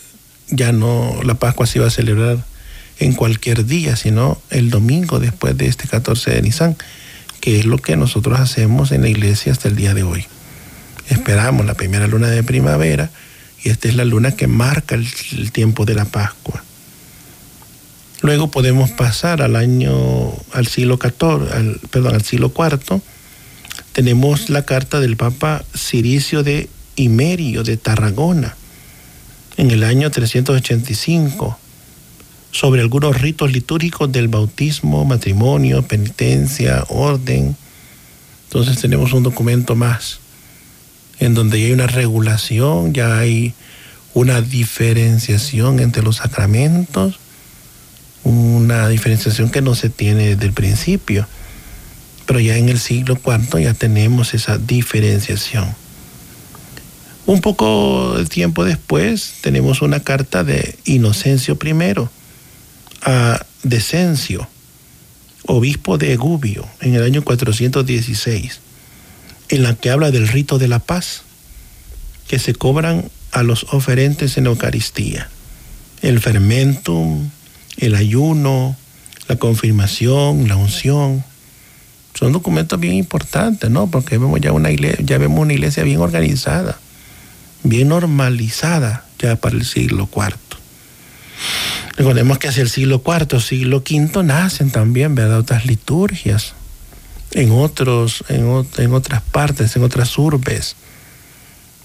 ya 0.52 0.70
no, 0.70 1.20
la 1.24 1.34
Pascua 1.34 1.66
se 1.66 1.78
iba 1.78 1.88
a 1.88 1.90
celebrar 1.90 2.44
en 2.98 3.14
cualquier 3.14 3.64
día, 3.66 3.96
sino 3.96 4.40
el 4.50 4.70
domingo 4.70 5.18
después 5.18 5.56
de 5.56 5.66
este 5.66 5.88
14 5.88 6.30
de 6.30 6.42
Nisan, 6.42 6.76
que 7.40 7.58
es 7.58 7.64
lo 7.64 7.78
que 7.78 7.96
nosotros 7.96 8.38
hacemos 8.38 8.92
en 8.92 9.02
la 9.02 9.08
iglesia 9.08 9.50
hasta 9.50 9.68
el 9.68 9.76
día 9.76 9.94
de 9.94 10.02
hoy. 10.02 10.26
Esperamos 11.08 11.66
la 11.66 11.74
primera 11.74 12.06
luna 12.06 12.28
de 12.28 12.42
primavera 12.42 13.10
y 13.64 13.70
esta 13.70 13.88
es 13.88 13.96
la 13.96 14.04
luna 14.04 14.32
que 14.32 14.46
marca 14.46 14.94
el, 14.94 15.52
tiempo 15.52 15.84
de 15.84 15.94
la 15.94 16.04
Pascua. 16.04 16.62
Luego 18.20 18.50
podemos 18.50 18.90
pasar 18.90 19.42
al 19.42 19.56
año, 19.56 20.32
al 20.52 20.66
siglo 20.68 20.98
XIV, 21.00 21.52
al, 21.52 21.80
perdón, 21.90 22.14
al 22.14 22.22
siglo 22.22 22.52
IV. 22.56 23.00
Tenemos 23.92 24.48
la 24.48 24.64
carta 24.64 25.00
del 25.00 25.16
Papa 25.16 25.64
Ciricio 25.76 26.42
de 26.42 26.68
Imerio 26.94 27.64
de 27.64 27.76
Tarragona 27.78 28.56
en 29.56 29.70
el 29.70 29.84
año 29.84 30.10
385 30.10 31.58
sobre 32.50 32.82
algunos 32.82 33.20
ritos 33.20 33.50
litúrgicos 33.50 34.12
del 34.12 34.28
bautismo, 34.28 35.04
matrimonio, 35.04 35.82
penitencia, 35.82 36.84
orden. 36.88 37.56
Entonces 38.44 38.78
tenemos 38.80 39.12
un 39.14 39.22
documento 39.22 39.74
más 39.74 40.20
en 41.18 41.34
donde 41.34 41.60
ya 41.60 41.66
hay 41.66 41.72
una 41.72 41.86
regulación, 41.86 42.92
ya 42.92 43.18
hay 43.18 43.54
una 44.14 44.42
diferenciación 44.42 45.80
entre 45.80 46.02
los 46.02 46.16
sacramentos, 46.16 47.18
una 48.24 48.88
diferenciación 48.88 49.50
que 49.50 49.62
no 49.62 49.74
se 49.74 49.88
tiene 49.88 50.34
desde 50.34 50.46
el 50.46 50.52
principio, 50.52 51.26
pero 52.26 52.40
ya 52.40 52.56
en 52.56 52.68
el 52.68 52.78
siglo 52.78 53.18
IV 53.24 53.62
ya 53.62 53.74
tenemos 53.74 54.34
esa 54.34 54.58
diferenciación. 54.58 55.81
Un 57.24 57.40
poco 57.40 58.14
de 58.18 58.26
tiempo 58.26 58.64
después 58.64 59.34
tenemos 59.42 59.80
una 59.80 60.00
carta 60.00 60.42
de 60.42 60.76
Inocencio 60.84 61.56
I 61.62 62.08
a 63.02 63.46
Decencio, 63.62 64.48
obispo 65.46 65.98
de 65.98 66.12
Egubio, 66.12 66.68
en 66.80 66.94
el 66.94 67.02
año 67.02 67.22
416, 67.22 68.60
en 69.50 69.62
la 69.62 69.74
que 69.74 69.90
habla 69.90 70.10
del 70.10 70.26
rito 70.28 70.58
de 70.58 70.68
la 70.68 70.80
paz 70.80 71.22
que 72.26 72.38
se 72.38 72.54
cobran 72.54 73.10
a 73.30 73.42
los 73.42 73.64
oferentes 73.72 74.36
en 74.36 74.46
Eucaristía. 74.46 75.28
El 76.00 76.20
fermentum, 76.20 77.30
el 77.76 77.94
ayuno, 77.94 78.76
la 79.28 79.36
confirmación, 79.36 80.48
la 80.48 80.56
unción. 80.56 81.24
Son 82.14 82.32
documentos 82.32 82.78
bien 82.80 82.94
importantes, 82.94 83.70
¿no? 83.70 83.90
Porque 83.90 84.18
vemos 84.18 84.40
ya 84.40 84.52
una 84.52 84.70
iglesia, 84.70 85.04
ya 85.04 85.18
vemos 85.18 85.40
una 85.40 85.52
iglesia 85.52 85.82
bien 85.84 86.00
organizada, 86.00 86.78
bien 87.62 87.88
normalizada 87.88 89.04
ya 89.18 89.36
para 89.36 89.56
el 89.56 89.64
siglo 89.64 90.08
IV. 90.14 90.34
Recordemos 91.96 92.38
que 92.38 92.48
hacia 92.48 92.62
el 92.62 92.70
siglo 92.70 93.02
IV, 93.04 93.40
siglo 93.40 93.78
V 93.78 94.22
nacen 94.24 94.70
también, 94.70 95.14
¿verdad? 95.14 95.38
Otras 95.38 95.66
liturgias 95.66 96.54
en, 97.32 97.52
otros, 97.52 98.24
en, 98.28 98.66
en 98.78 98.94
otras 98.94 99.22
partes, 99.22 99.76
en 99.76 99.82
otras 99.82 100.16
urbes. 100.18 100.76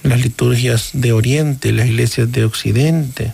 Las 0.03 0.21
liturgias 0.21 0.91
de 0.93 1.11
Oriente, 1.11 1.71
las 1.71 1.87
iglesias 1.87 2.31
de 2.31 2.45
Occidente. 2.45 3.33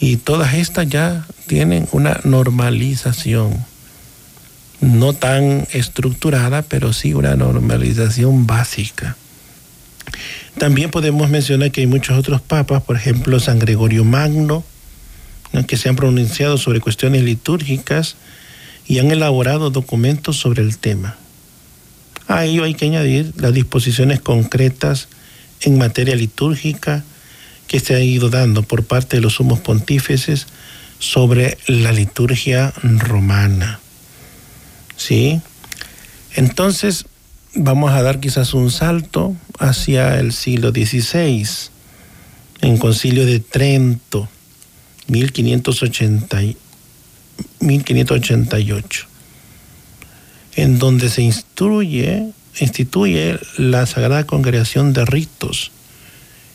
Y 0.00 0.16
todas 0.16 0.54
estas 0.54 0.88
ya 0.88 1.26
tienen 1.46 1.88
una 1.92 2.20
normalización. 2.24 3.64
No 4.80 5.12
tan 5.12 5.66
estructurada, 5.72 6.62
pero 6.62 6.92
sí 6.92 7.14
una 7.14 7.34
normalización 7.34 8.46
básica. 8.46 9.16
También 10.58 10.90
podemos 10.90 11.30
mencionar 11.30 11.70
que 11.70 11.82
hay 11.82 11.86
muchos 11.86 12.18
otros 12.18 12.40
papas, 12.40 12.82
por 12.82 12.96
ejemplo, 12.96 13.38
San 13.40 13.58
Gregorio 13.58 14.04
Magno, 14.04 14.64
que 15.66 15.76
se 15.76 15.88
han 15.88 15.96
pronunciado 15.96 16.58
sobre 16.58 16.80
cuestiones 16.80 17.22
litúrgicas 17.22 18.16
y 18.86 18.98
han 18.98 19.10
elaborado 19.10 19.70
documentos 19.70 20.36
sobre 20.36 20.62
el 20.62 20.78
tema. 20.78 21.16
A 22.26 22.44
ello 22.44 22.64
hay 22.64 22.74
que 22.74 22.86
añadir 22.86 23.32
las 23.36 23.54
disposiciones 23.54 24.20
concretas 24.20 25.08
en 25.62 25.78
materia 25.78 26.14
litúrgica 26.14 27.04
que 27.66 27.80
se 27.80 27.94
han 27.94 28.02
ido 28.02 28.30
dando 28.30 28.62
por 28.62 28.84
parte 28.84 29.16
de 29.16 29.22
los 29.22 29.34
sumos 29.34 29.60
pontífices 29.60 30.46
sobre 30.98 31.58
la 31.66 31.92
liturgia 31.92 32.72
romana. 32.82 33.80
¿Sí? 34.96 35.40
Entonces, 36.34 37.06
vamos 37.54 37.92
a 37.92 38.02
dar 38.02 38.20
quizás 38.20 38.54
un 38.54 38.70
salto 38.70 39.34
hacia 39.58 40.18
el 40.18 40.32
siglo 40.32 40.70
XVI, 40.70 41.46
en 42.60 42.78
Concilio 42.78 43.24
de 43.26 43.40
Trento, 43.40 44.28
1580, 45.08 46.38
1588, 47.60 49.06
en 50.56 50.78
donde 50.78 51.08
se 51.08 51.22
instruye, 51.22 52.30
instituye 52.60 53.38
la 53.56 53.86
Sagrada 53.86 54.26
Congregación 54.26 54.92
de 54.92 55.04
Ritos, 55.04 55.70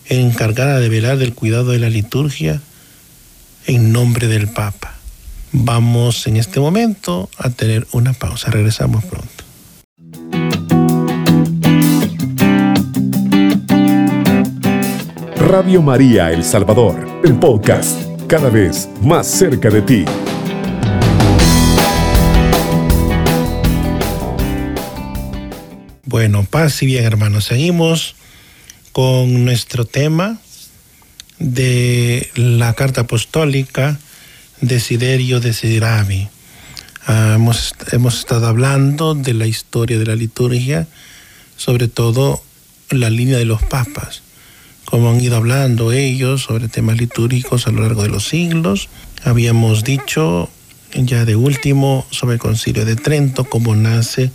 encargada 0.06 0.80
de 0.80 0.90
velar 0.90 1.18
del 1.18 1.34
cuidado 1.34 1.72
de 1.72 1.80
la 1.80 1.90
liturgia 1.90 2.62
en 3.66 3.92
nombre 3.94 4.28
del 4.28 4.48
Papa. 4.48 4.96
Vamos 5.54 6.28
en 6.28 6.38
este 6.38 6.60
momento 6.60 7.30
a 7.38 7.50
tener 7.50 7.88
una 7.92 8.14
pausa. 8.14 8.50
Regresamos 8.50 9.04
pronto. 9.06 9.43
Radio 15.54 15.84
María 15.84 16.32
El 16.32 16.44
Salvador, 16.44 17.22
el 17.24 17.38
podcast 17.38 18.02
cada 18.26 18.50
vez 18.50 18.90
más 19.04 19.28
cerca 19.28 19.70
de 19.70 19.84
ti. 19.84 20.04
Bueno, 26.06 26.44
paz 26.50 26.82
y 26.82 26.88
bien 26.88 27.04
hermanos, 27.04 27.46
seguimos 27.46 28.16
con 28.94 29.46
nuestro 29.46 29.86
tema 29.86 30.40
de 31.38 32.32
la 32.34 32.74
carta 32.74 33.02
apostólica 33.02 34.00
de 34.60 34.80
Siderio 34.80 35.40
de 35.40 35.54
Sidirabi. 35.54 36.30
Ah, 37.06 37.34
hemos, 37.36 37.76
hemos 37.92 38.18
estado 38.18 38.48
hablando 38.48 39.14
de 39.14 39.36
la 39.36 39.46
historia 39.46 40.00
de 40.00 40.08
la 40.08 40.16
liturgia, 40.16 40.88
sobre 41.58 41.90
todo 41.90 42.42
la 42.90 43.12
línea 43.12 43.38
de 43.38 43.46
los 43.46 43.62
papas 43.62 44.23
como 44.94 45.10
han 45.10 45.20
ido 45.20 45.38
hablando 45.38 45.92
ellos 45.92 46.44
sobre 46.44 46.68
temas 46.68 47.00
litúrgicos 47.00 47.66
a 47.66 47.72
lo 47.72 47.82
largo 47.82 48.04
de 48.04 48.10
los 48.10 48.28
siglos. 48.28 48.90
Habíamos 49.24 49.84
dicho 49.84 50.52
ya 50.94 51.26
de 51.26 51.36
último 51.36 52.06
sobre 52.12 52.36
el 52.36 52.40
concilio 52.40 52.86
de 52.86 52.96
Trento, 52.96 53.44
cómo 53.44 53.76
nace 53.76 54.30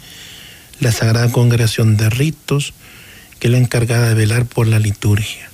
la 0.81 0.91
Sagrada 0.91 1.31
Congregación 1.31 1.97
de 1.97 2.11
Ritos, 2.11 2.75
que 3.39 3.47
es 3.47 3.53
la 3.53 3.59
encargada 3.59 4.09
de 4.09 4.15
velar 4.17 4.47
por 4.47 4.67
la 4.67 4.81
liturgia, 4.81 5.49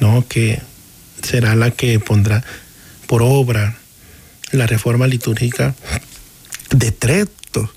¿no? 0.00 0.26
que 0.26 0.62
será 1.22 1.54
la 1.54 1.70
que 1.70 2.00
pondrá 2.00 2.42
por 3.06 3.20
obra 3.20 3.76
la 4.52 4.66
reforma 4.66 5.06
litúrgica 5.06 5.74
de 6.70 6.92
Trento. 6.92 7.70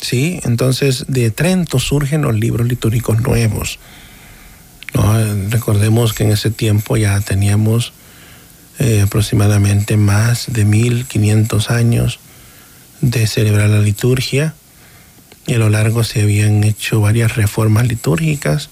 ¿sí? 0.00 0.38
Entonces, 0.44 1.06
de 1.08 1.32
Trento 1.32 1.80
surgen 1.80 2.22
los 2.22 2.36
libros 2.36 2.68
litúrgicos 2.68 3.20
nuevos 3.22 3.80
recordemos 5.50 6.12
que 6.12 6.24
en 6.24 6.32
ese 6.32 6.50
tiempo 6.50 6.96
ya 6.96 7.20
teníamos 7.20 7.92
eh, 8.78 9.02
aproximadamente 9.02 9.96
más 9.96 10.46
de 10.52 10.64
1500 10.64 11.70
años 11.70 12.18
de 13.00 13.26
celebrar 13.26 13.70
la 13.70 13.80
liturgia 13.80 14.54
y 15.46 15.54
a 15.54 15.58
lo 15.58 15.68
largo 15.68 16.04
se 16.04 16.22
habían 16.22 16.64
hecho 16.64 17.00
varias 17.00 17.36
reformas 17.36 17.88
litúrgicas. 17.88 18.70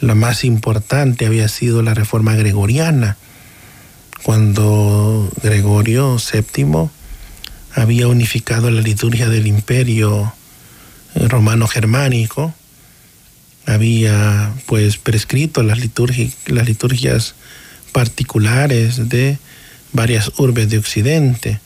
La 0.00 0.14
más 0.14 0.44
importante 0.44 1.26
había 1.26 1.48
sido 1.48 1.82
la 1.82 1.94
reforma 1.94 2.34
gregoriana, 2.34 3.16
cuando 4.22 5.30
Gregorio 5.42 6.16
VII 6.16 6.88
había 7.74 8.08
unificado 8.08 8.70
la 8.70 8.80
liturgia 8.80 9.28
del 9.28 9.46
imperio 9.46 10.32
eh, 11.14 11.28
romano 11.28 11.66
germánico 11.66 12.54
había 13.66 14.52
pues 14.66 14.98
prescrito 14.98 15.62
las, 15.62 15.78
las 16.46 16.66
liturgias 16.66 17.34
particulares 17.92 19.08
de 19.08 19.38
varias 19.92 20.32
urbes 20.38 20.68
de 20.68 20.78
Occidente. 20.78 21.60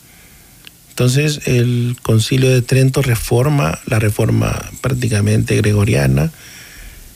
Entonces 0.89 1.41
el 1.45 1.97
concilio 2.01 2.49
de 2.49 2.61
Trento 2.61 3.01
reforma 3.01 3.79
la 3.85 3.99
reforma 3.99 4.69
prácticamente 4.81 5.55
gregoriana 5.55 6.31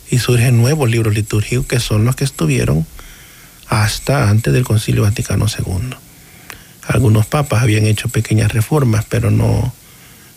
y 0.09 0.19
surgen 0.19 0.57
nuevos 0.57 0.89
libros 0.89 1.13
litúrgicos 1.13 1.65
que 1.65 1.79
son 1.79 2.05
los 2.05 2.15
que 2.15 2.23
estuvieron 2.23 2.85
hasta 3.67 4.29
antes 4.29 4.53
del 4.53 4.63
concilio 4.63 5.03
Vaticano 5.03 5.47
II. 5.47 5.95
Algunos 6.87 7.25
papas 7.25 7.63
habían 7.63 7.85
hecho 7.85 8.09
pequeñas 8.09 8.51
reformas, 8.51 9.05
pero 9.07 9.31
no 9.31 9.73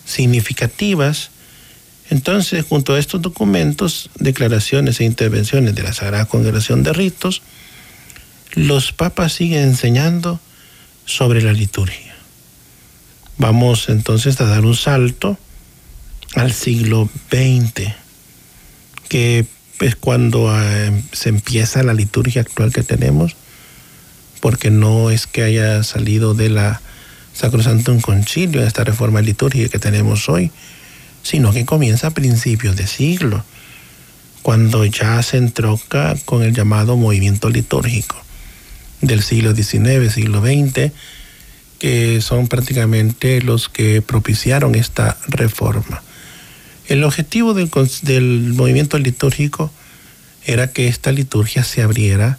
significativas, 0.05 1.29
entonces, 2.09 2.65
junto 2.65 2.93
a 2.93 2.99
estos 2.99 3.21
documentos, 3.21 4.09
declaraciones 4.15 4.99
e 4.99 5.03
intervenciones 5.03 5.75
de 5.75 5.83
la 5.83 5.93
Sagrada 5.93 6.25
Congregación 6.25 6.83
de 6.83 6.93
Ritos, 6.93 7.41
los 8.53 8.93
papas 8.93 9.33
siguen 9.33 9.63
enseñando 9.63 10.39
sobre 11.05 11.41
la 11.41 11.53
liturgia. 11.53 12.15
Vamos 13.37 13.89
entonces 13.89 14.39
a 14.41 14.45
dar 14.45 14.65
un 14.65 14.75
salto 14.75 15.37
al 16.33 16.53
siglo 16.53 17.09
XX, 17.29 17.93
que 19.09 19.45
es 19.79 19.95
cuando 19.95 20.49
eh, 20.59 21.03
se 21.11 21.29
empieza 21.29 21.83
la 21.83 21.93
liturgia 21.93 22.41
actual 22.41 22.71
que 22.71 22.83
tenemos, 22.83 23.35
porque 24.39 24.71
no 24.71 25.11
es 25.11 25.27
que 25.27 25.43
haya 25.43 25.83
salido 25.83 26.33
de 26.33 26.49
la 26.49 26.81
Sacrosantum 27.33 28.01
Concilio, 28.01 28.63
esta 28.63 28.83
reforma 28.83 29.21
litúrgica 29.21 29.69
que 29.69 29.79
tenemos 29.79 30.29
hoy, 30.29 30.51
sino 31.27 31.51
que 31.51 31.65
comienza 31.65 32.07
a 32.07 32.11
principios 32.11 32.77
de 32.77 32.87
siglo, 32.87 33.43
cuando 34.43 34.85
ya 34.85 35.21
se 35.23 35.35
entroca 35.35 36.15
con 36.23 36.41
el 36.41 36.53
llamado 36.53 36.95
movimiento 36.95 37.49
litúrgico 37.49 38.15
del 39.01 39.21
siglo 39.21 39.53
XIX, 39.53 40.09
siglo 40.09 40.39
XX, 40.41 40.93
que 41.79 42.21
son 42.21 42.47
prácticamente 42.47 43.41
los 43.41 43.67
que 43.67 44.01
propiciaron 44.01 44.73
esta 44.73 45.17
reforma. 45.27 46.01
El 46.87 47.03
objetivo 47.03 47.53
del, 47.53 47.69
del, 48.03 48.53
movimiento 48.53 48.97
litúrgico 48.97 49.69
era 50.45 50.71
que 50.71 50.87
esta 50.87 51.11
liturgia 51.11 51.65
se 51.65 51.81
abriera 51.83 52.37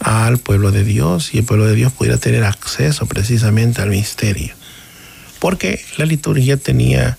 al 0.00 0.38
pueblo 0.38 0.72
de 0.72 0.82
Dios 0.82 1.32
y 1.32 1.38
el 1.38 1.44
pueblo 1.44 1.66
de 1.66 1.76
Dios 1.76 1.92
pudiera 1.92 2.18
tener 2.18 2.42
acceso 2.42 3.06
precisamente 3.06 3.82
al 3.82 3.90
misterio. 3.90 4.52
Porque 5.38 5.80
la 5.96 6.06
liturgia 6.06 6.56
tenía 6.56 7.18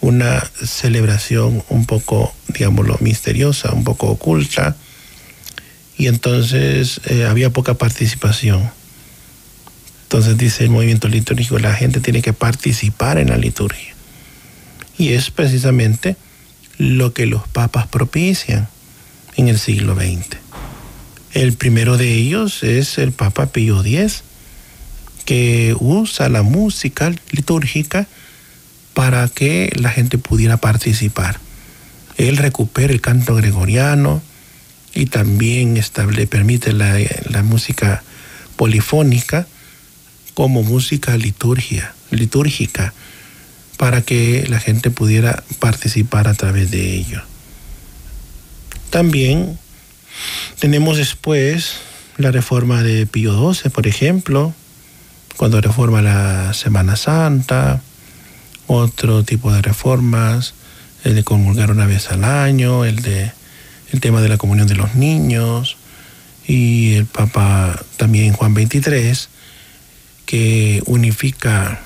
una 0.00 0.40
celebración 0.64 1.62
un 1.68 1.86
poco, 1.86 2.34
digámoslo, 2.48 2.98
misteriosa, 3.00 3.72
un 3.72 3.84
poco 3.84 4.08
oculta, 4.08 4.76
y 5.98 6.08
entonces 6.08 7.00
eh, 7.06 7.24
había 7.24 7.50
poca 7.50 7.74
participación. 7.74 8.70
Entonces 10.02 10.36
dice 10.38 10.64
el 10.64 10.70
movimiento 10.70 11.08
litúrgico, 11.08 11.58
la 11.58 11.74
gente 11.74 12.00
tiene 12.00 12.22
que 12.22 12.32
participar 12.32 13.18
en 13.18 13.30
la 13.30 13.36
liturgia. 13.36 13.94
Y 14.98 15.14
es 15.14 15.30
precisamente 15.30 16.16
lo 16.78 17.12
que 17.12 17.26
los 17.26 17.48
papas 17.48 17.86
propician 17.86 18.68
en 19.36 19.48
el 19.48 19.58
siglo 19.58 19.94
XX. 19.94 20.38
El 21.32 21.54
primero 21.54 21.96
de 21.96 22.12
ellos 22.12 22.62
es 22.62 22.98
el 22.98 23.12
Papa 23.12 23.46
Pío 23.46 23.82
X, 23.84 24.22
que 25.24 25.74
usa 25.80 26.28
la 26.28 26.42
música 26.42 27.12
litúrgica 27.32 28.06
para 28.96 29.28
que 29.28 29.70
la 29.78 29.90
gente 29.90 30.16
pudiera 30.16 30.56
participar. 30.56 31.38
Él 32.16 32.38
recupera 32.38 32.94
el 32.94 33.02
canto 33.02 33.34
gregoriano 33.34 34.22
y 34.94 35.04
también 35.04 35.76
estable, 35.76 36.26
permite 36.26 36.72
la, 36.72 36.98
la 37.28 37.42
música 37.42 38.02
polifónica 38.56 39.46
como 40.32 40.62
música 40.62 41.14
liturgia, 41.18 41.92
litúrgica 42.10 42.94
para 43.76 44.00
que 44.00 44.46
la 44.48 44.60
gente 44.60 44.90
pudiera 44.90 45.44
participar 45.58 46.26
a 46.26 46.32
través 46.32 46.70
de 46.70 46.94
ello. 46.94 47.20
También 48.88 49.58
tenemos 50.58 50.96
después 50.96 51.80
la 52.16 52.30
reforma 52.30 52.82
de 52.82 53.04
Pío 53.04 53.52
XII, 53.52 53.70
por 53.70 53.86
ejemplo, 53.86 54.54
cuando 55.36 55.60
reforma 55.60 56.00
la 56.00 56.54
Semana 56.54 56.96
Santa, 56.96 57.82
otro 58.66 59.22
tipo 59.24 59.52
de 59.52 59.62
reformas, 59.62 60.54
el 61.04 61.14
de 61.14 61.24
comulgar 61.24 61.70
una 61.70 61.86
vez 61.86 62.10
al 62.10 62.24
año, 62.24 62.84
el 62.84 63.02
de 63.02 63.32
el 63.92 64.00
tema 64.00 64.20
de 64.20 64.28
la 64.28 64.36
comunión 64.36 64.66
de 64.66 64.74
los 64.74 64.94
niños 64.94 65.76
y 66.46 66.94
el 66.94 67.06
Papa 67.06 67.80
también 67.96 68.32
Juan 68.32 68.54
XXIII 68.54 69.28
que 70.26 70.82
unifica 70.86 71.80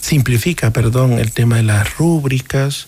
simplifica, 0.00 0.70
perdón, 0.70 1.18
el 1.18 1.32
tema 1.32 1.56
de 1.56 1.64
las 1.64 1.96
rúbricas. 1.96 2.86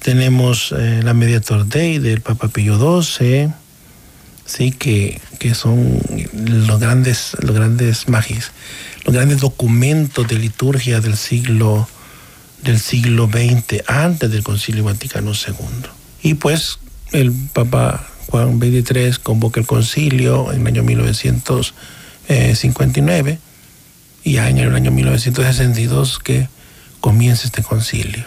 Tenemos 0.00 0.72
eh, 0.76 1.02
la 1.04 1.12
Mediator 1.12 1.68
Day 1.68 1.98
del 1.98 2.22
Papa 2.22 2.48
Pío 2.48 2.78
XII, 2.78 3.50
sí, 4.46 4.72
que, 4.72 5.20
que 5.38 5.54
son 5.54 6.00
los 6.32 6.80
grandes, 6.80 7.36
los 7.40 7.54
grandes 7.54 8.08
magis, 8.08 8.52
los 9.06 9.14
grandes 9.14 9.40
documentos 9.40 10.28
de 10.28 10.38
liturgia 10.38 11.00
del 11.00 11.16
siglo 11.16 11.88
del 12.62 12.78
siglo 12.80 13.28
XX, 13.28 13.82
antes 13.86 14.30
del 14.30 14.42
Concilio 14.42 14.84
Vaticano 14.84 15.32
II. 15.32 15.54
Y 16.22 16.34
pues 16.34 16.78
el 17.12 17.32
Papa 17.52 18.08
Juan 18.26 18.58
XXIII 18.58 19.18
convoca 19.22 19.60
el 19.60 19.66
concilio 19.66 20.52
en 20.52 20.62
el 20.62 20.66
año 20.66 20.82
1959 20.82 23.38
y 24.24 24.32
ya 24.32 24.50
en 24.50 24.58
el 24.58 24.74
año 24.74 24.90
1962 24.90 26.18
que 26.18 26.48
comienza 27.00 27.46
este 27.46 27.62
concilio. 27.62 28.24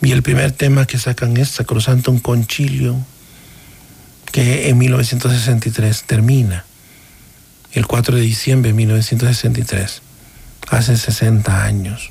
Y 0.00 0.12
el 0.12 0.22
primer 0.22 0.52
tema 0.52 0.86
que 0.86 0.96
sacan 0.98 1.36
es 1.36 1.60
un 2.06 2.20
Concilio, 2.20 2.96
que 4.32 4.68
en 4.68 4.78
1963 4.78 6.04
termina, 6.04 6.64
el 7.78 7.86
4 7.86 8.16
de 8.16 8.22
diciembre 8.22 8.70
de 8.70 8.74
1963, 8.74 10.00
hace 10.68 10.96
60 10.96 11.64
años. 11.64 12.10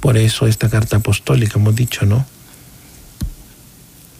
Por 0.00 0.16
eso 0.16 0.48
esta 0.48 0.68
carta 0.68 0.96
apostólica, 0.96 1.58
hemos 1.58 1.76
dicho, 1.76 2.06
¿no? 2.06 2.26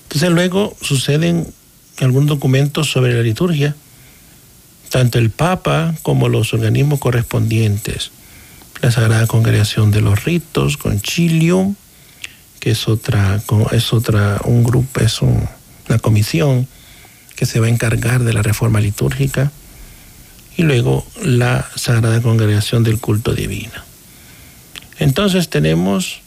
Entonces 0.04 0.30
luego 0.30 0.76
suceden 0.80 1.52
algunos 1.98 2.28
documentos 2.28 2.88
sobre 2.88 3.14
la 3.14 3.22
liturgia, 3.22 3.74
tanto 4.90 5.18
el 5.18 5.30
Papa 5.30 5.94
como 6.02 6.28
los 6.28 6.54
organismos 6.54 7.00
correspondientes. 7.00 8.12
La 8.80 8.92
Sagrada 8.92 9.26
Congregación 9.26 9.90
de 9.90 10.00
los 10.00 10.24
Ritos, 10.24 10.76
Concilio, 10.76 11.74
que 12.60 12.70
es 12.70 12.86
otra, 12.86 13.42
es 13.72 13.92
otra, 13.92 14.40
un 14.44 14.62
grupo, 14.62 15.00
es 15.00 15.20
una 15.20 15.98
comisión 16.00 16.68
que 17.34 17.46
se 17.46 17.58
va 17.58 17.66
a 17.66 17.70
encargar 17.70 18.22
de 18.22 18.32
la 18.32 18.42
reforma 18.42 18.80
litúrgica, 18.80 19.50
y 20.60 20.62
luego 20.62 21.06
la 21.22 21.66
Sagrada 21.74 22.20
Congregación 22.20 22.84
del 22.84 23.00
Culto 23.00 23.34
Divino. 23.34 23.80
Entonces 24.98 25.48
tenemos 25.48 26.20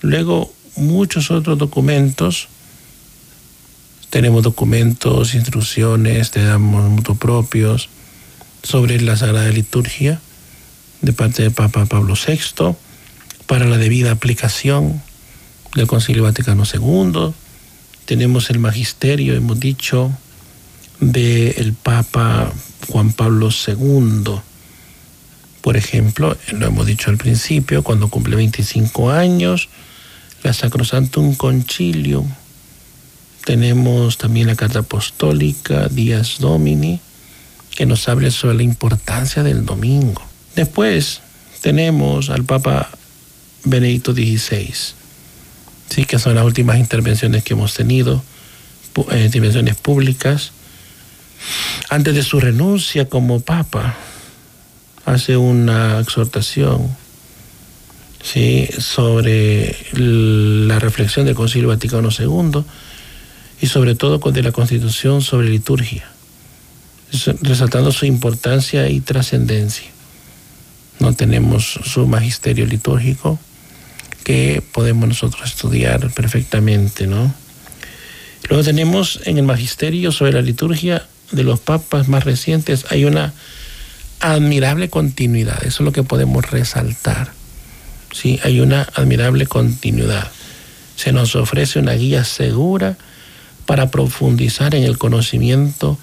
luego 0.00 0.52
muchos 0.74 1.30
otros 1.30 1.58
documentos 1.58 2.48
tenemos 4.10 4.42
documentos, 4.42 5.34
instrucciones, 5.34 6.32
te 6.32 6.42
damos 6.42 6.90
mutuos 6.90 7.16
propios 7.16 7.88
sobre 8.64 9.00
la 9.00 9.16
Sagrada 9.16 9.48
Liturgia 9.48 10.20
de 11.00 11.12
parte 11.12 11.44
del 11.44 11.52
Papa 11.52 11.86
Pablo 11.86 12.14
VI 12.14 12.74
para 13.46 13.64
la 13.64 13.78
debida 13.78 14.10
aplicación 14.10 15.00
del 15.76 15.86
Concilio 15.86 16.24
Vaticano 16.24 16.64
II. 16.64 17.32
Tenemos 18.04 18.50
el 18.50 18.58
magisterio, 18.58 19.34
hemos 19.34 19.58
dicho, 19.60 20.10
del 21.02 21.74
Papa 21.74 22.50
Juan 22.88 23.12
Pablo 23.12 23.50
II. 23.50 24.40
Por 25.60 25.76
ejemplo, 25.76 26.36
lo 26.52 26.66
hemos 26.66 26.86
dicho 26.86 27.10
al 27.10 27.18
principio, 27.18 27.82
cuando 27.82 28.08
cumple 28.08 28.36
25 28.36 29.10
años, 29.10 29.68
la 30.42 30.54
Sacrosantum 30.54 31.34
Concilio 31.34 32.24
tenemos 33.44 34.18
también 34.18 34.46
la 34.46 34.54
carta 34.54 34.80
apostólica 34.80 35.88
Díaz 35.88 36.38
Domini, 36.38 37.00
que 37.74 37.86
nos 37.86 38.08
habla 38.08 38.30
sobre 38.30 38.56
la 38.56 38.62
importancia 38.62 39.42
del 39.42 39.64
domingo. 39.64 40.22
Después 40.54 41.20
tenemos 41.60 42.30
al 42.30 42.44
Papa 42.44 42.90
Benedicto 43.64 44.12
XVI, 44.12 44.72
¿sí? 45.88 46.04
que 46.04 46.18
son 46.18 46.34
las 46.34 46.44
últimas 46.44 46.78
intervenciones 46.78 47.42
que 47.42 47.54
hemos 47.54 47.74
tenido, 47.74 48.22
eh, 49.10 49.24
intervenciones 49.24 49.76
públicas. 49.76 50.52
Antes 51.92 52.14
de 52.14 52.22
su 52.22 52.40
renuncia 52.40 53.06
como 53.06 53.40
Papa, 53.40 53.94
hace 55.04 55.36
una 55.36 56.00
exhortación 56.00 56.88
¿sí? 58.22 58.66
sobre 58.78 59.76
la 59.92 60.78
reflexión 60.78 61.26
del 61.26 61.34
Concilio 61.34 61.68
Vaticano 61.68 62.08
II 62.08 62.64
y 63.60 63.66
sobre 63.66 63.94
todo 63.94 64.18
de 64.30 64.42
la 64.42 64.52
Constitución 64.52 65.20
sobre 65.20 65.50
liturgia, 65.50 66.08
resaltando 67.42 67.92
su 67.92 68.06
importancia 68.06 68.88
y 68.88 69.02
trascendencia. 69.02 69.90
No 70.98 71.12
tenemos 71.12 71.78
su 71.84 72.06
magisterio 72.06 72.64
litúrgico 72.64 73.38
que 74.24 74.62
podemos 74.72 75.10
nosotros 75.10 75.46
estudiar 75.46 76.10
perfectamente, 76.14 77.06
¿no? 77.06 77.34
Luego 78.48 78.64
tenemos 78.64 79.20
en 79.26 79.36
el 79.36 79.44
magisterio 79.44 80.10
sobre 80.10 80.32
la 80.32 80.40
liturgia 80.40 81.06
de 81.32 81.44
los 81.44 81.60
papas 81.60 82.08
más 82.08 82.24
recientes, 82.24 82.86
hay 82.90 83.04
una 83.04 83.32
admirable 84.20 84.88
continuidad, 84.88 85.58
eso 85.64 85.82
es 85.82 85.84
lo 85.84 85.92
que 85.92 86.02
podemos 86.02 86.50
resaltar. 86.50 87.32
Sí, 88.12 88.38
hay 88.44 88.60
una 88.60 88.82
admirable 88.94 89.46
continuidad. 89.46 90.30
Se 90.96 91.12
nos 91.12 91.34
ofrece 91.34 91.78
una 91.78 91.94
guía 91.94 92.24
segura 92.24 92.96
para 93.66 93.90
profundizar 93.90 94.74
en 94.74 94.84
el 94.84 94.98
conocimiento 94.98 95.98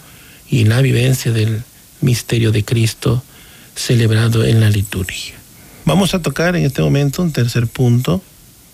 y 0.49 0.61
en 0.61 0.69
la 0.69 0.81
vivencia 0.81 1.31
del 1.31 1.63
misterio 2.01 2.51
de 2.51 2.65
Cristo 2.65 3.23
celebrado 3.75 4.43
en 4.43 4.59
la 4.59 4.69
liturgia. 4.69 5.35
Vamos 5.85 6.13
a 6.13 6.21
tocar 6.21 6.55
en 6.55 6.65
este 6.65 6.81
momento 6.81 7.21
un 7.21 7.31
tercer 7.31 7.67
punto 7.67 8.21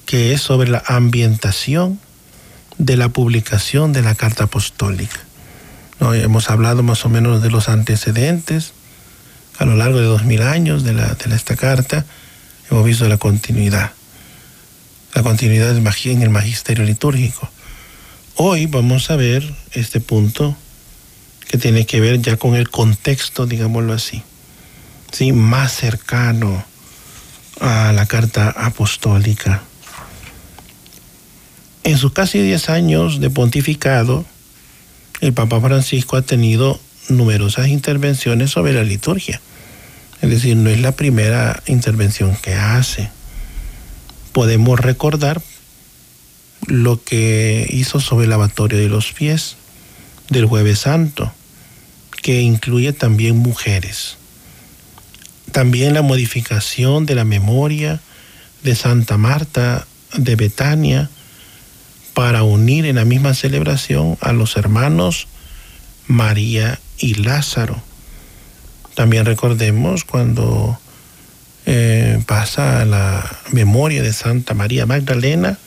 que 0.06 0.34
es 0.34 0.42
sobre 0.42 0.70
la 0.70 0.84
ambientación 0.88 2.00
de 2.78 2.98
la 2.98 3.10
publicación 3.10 3.94
de 3.94 4.02
la 4.02 4.16
carta 4.16 4.46
apostólica. 4.46 5.25
Hemos 6.00 6.50
hablado 6.50 6.84
más 6.84 7.06
o 7.06 7.10
menos 7.10 7.42
de 7.42 7.50
los 7.50 7.70
antecedentes 7.70 8.74
a 9.58 9.66
lo 9.66 9.76
largo 9.76 10.00
de 10.00 10.06
dos 10.06 10.26
mil 10.26 10.42
años 10.42 10.84
de, 10.84 10.94
la, 10.94 11.14
de 11.14 11.36
esta 11.36 11.56
carta. 11.56 12.06
Hemos 12.70 12.86
visto 12.86 13.08
la 13.08 13.18
continuidad, 13.18 13.92
la 15.14 15.24
continuidad 15.24 15.76
en 15.78 16.22
el 16.22 16.30
magisterio 16.30 16.84
litúrgico. 16.84 17.50
Hoy 18.36 18.66
vamos 18.66 19.10
a 19.12 19.16
ver 19.16 19.56
este 19.72 20.02
punto 20.02 20.58
que 21.48 21.58
tiene 21.58 21.86
que 21.86 22.02
ver 22.02 22.22
ya 22.22 22.38
con 22.38 22.56
el 22.56 22.70
contexto, 22.70 23.46
digámoslo 23.46 23.94
así, 23.94 24.24
¿sí? 25.12 25.32
más 25.32 25.74
cercano 25.74 26.66
a 27.62 27.94
la 27.94 28.06
carta 28.08 28.50
apostólica. 28.50 29.62
En 31.84 31.98
sus 31.98 32.12
casi 32.12 32.42
10 32.42 32.70
años 32.70 33.22
de 33.22 33.30
pontificado, 33.30 34.26
el 35.22 35.34
Papa 35.34 35.62
Francisco 35.62 36.18
ha 36.18 36.22
tenido 36.22 36.80
numerosas 37.10 37.68
intervenciones 37.68 38.52
sobre 38.52 38.74
la 38.74 38.84
liturgia. 38.84 39.42
Es 40.22 40.30
decir, 40.30 40.56
no 40.58 40.70
es 40.70 40.80
la 40.80 40.94
primera 40.94 41.62
intervención 41.68 42.36
que 42.36 42.54
hace. 42.54 43.10
Podemos 44.32 44.80
recordar 44.80 45.42
lo 46.68 47.04
que 47.04 47.68
hizo 47.70 48.00
sobre 48.00 48.26
el 48.26 48.32
lavatorio 48.32 48.78
de 48.78 48.90
los 48.90 49.12
pies 49.12 49.56
del 50.30 50.46
jueves 50.46 50.80
santo, 50.80 51.32
que 52.22 52.42
incluye 52.42 52.92
también 52.94 53.38
mujeres. 53.38 54.18
También 55.52 55.94
la 55.94 56.02
modificación 56.02 57.06
de 57.06 57.16
la 57.16 57.24
memoria 57.24 58.02
de 58.64 58.76
Santa 58.76 59.18
Marta 59.18 59.86
de 60.18 60.36
Betania, 60.36 61.10
para 62.16 62.44
unir 62.44 62.86
en 62.86 62.96
la 62.96 63.06
misma 63.06 63.34
celebración 63.34 64.18
a 64.22 64.32
los 64.32 64.56
hermanos 64.56 65.28
María 66.08 66.80
y 66.98 67.16
Lázaro. 67.16 67.84
También 68.96 69.26
recordemos 69.26 70.06
cuando 70.06 70.80
eh, 71.66 72.24
pasa 72.26 72.86
la 72.86 73.40
memoria 73.52 74.02
de 74.02 74.14
Santa 74.14 74.54
María 74.54 74.86
Magdalena 74.86 75.60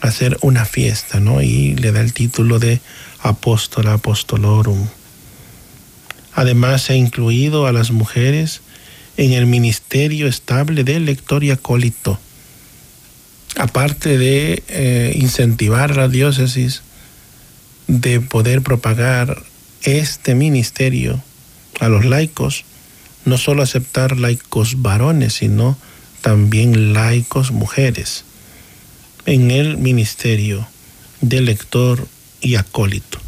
a 0.00 0.08
hacer 0.08 0.36
una 0.42 0.64
fiesta, 0.64 1.20
¿no? 1.20 1.40
Y 1.40 1.76
le 1.76 1.92
da 1.92 2.00
el 2.00 2.12
título 2.12 2.58
de 2.58 2.80
Apóstola 3.20 3.94
Apostolorum. 3.94 4.88
Además, 6.34 6.82
se 6.82 6.94
ha 6.94 6.96
incluido 6.96 7.68
a 7.68 7.72
las 7.72 7.92
mujeres 7.92 8.62
en 9.16 9.32
el 9.32 9.46
ministerio 9.46 10.26
estable 10.26 10.82
del 10.82 11.04
lector 11.04 11.44
y 11.44 11.52
acólito 11.52 12.18
aparte 13.56 14.18
de 14.18 14.62
eh, 14.68 15.12
incentivar 15.16 15.92
a 15.92 15.94
la 15.94 16.08
diócesis 16.08 16.82
de 17.86 18.20
poder 18.20 18.62
propagar 18.62 19.42
este 19.82 20.34
ministerio 20.34 21.22
a 21.80 21.88
los 21.88 22.04
laicos, 22.04 22.64
no 23.24 23.38
solo 23.38 23.62
aceptar 23.62 24.18
laicos 24.18 24.82
varones, 24.82 25.34
sino 25.34 25.76
también 26.20 26.92
laicos 26.92 27.50
mujeres 27.50 28.24
en 29.26 29.50
el 29.50 29.76
ministerio 29.76 30.66
de 31.20 31.40
lector 31.40 32.06
y 32.40 32.56
acólito, 32.56 33.18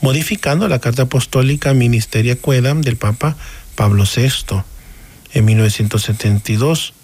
modificando 0.00 0.68
la 0.68 0.80
carta 0.80 1.02
apostólica 1.02 1.74
Ministeria 1.74 2.36
Quedam 2.36 2.82
del 2.82 2.96
Papa 2.96 3.36
Pablo 3.74 4.04
VI 4.04 4.62
en 5.32 5.44
1972 5.44 6.94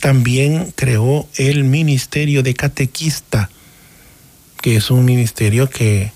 también 0.00 0.72
creó 0.74 1.28
el 1.36 1.64
Ministerio 1.64 2.42
de 2.42 2.54
Catequista, 2.54 3.50
que 4.62 4.76
es 4.76 4.90
un 4.90 5.04
ministerio 5.04 5.68
que, 5.68 6.12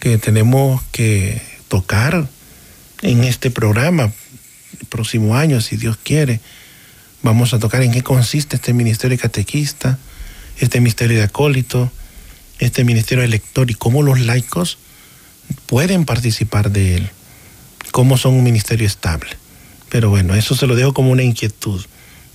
que 0.00 0.18
tenemos 0.18 0.82
que 0.92 1.40
tocar 1.68 2.26
en 3.02 3.24
este 3.24 3.50
programa 3.50 4.12
el 4.80 4.86
próximo 4.86 5.36
año, 5.36 5.60
si 5.60 5.76
Dios 5.76 5.98
quiere. 6.02 6.40
Vamos 7.22 7.52
a 7.52 7.58
tocar 7.58 7.82
en 7.82 7.92
qué 7.92 8.02
consiste 8.02 8.56
este 8.56 8.72
ministerio 8.72 9.16
de 9.16 9.22
catequista, 9.22 9.98
este 10.58 10.80
ministerio 10.80 11.18
de 11.18 11.24
acólito, 11.24 11.90
este 12.58 12.84
ministerio 12.84 13.22
de 13.22 13.28
lector 13.28 13.70
y 13.70 13.74
cómo 13.74 14.02
los 14.02 14.20
laicos 14.20 14.78
pueden 15.66 16.06
participar 16.06 16.70
de 16.70 16.96
él, 16.96 17.10
cómo 17.92 18.16
son 18.16 18.34
un 18.34 18.42
ministerio 18.42 18.86
estable. 18.86 19.30
Pero 19.90 20.08
bueno, 20.08 20.34
eso 20.34 20.54
se 20.54 20.66
lo 20.66 20.76
dejo 20.76 20.94
como 20.94 21.10
una 21.10 21.22
inquietud 21.22 21.84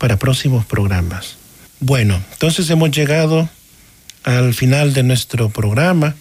para 0.01 0.17
próximos 0.17 0.65
programas. 0.65 1.37
Bueno, 1.79 2.19
entonces 2.33 2.67
hemos 2.71 2.89
llegado 2.89 3.47
al 4.23 4.55
final 4.55 4.95
de 4.95 5.03
nuestro 5.03 5.49
programa. 5.49 6.15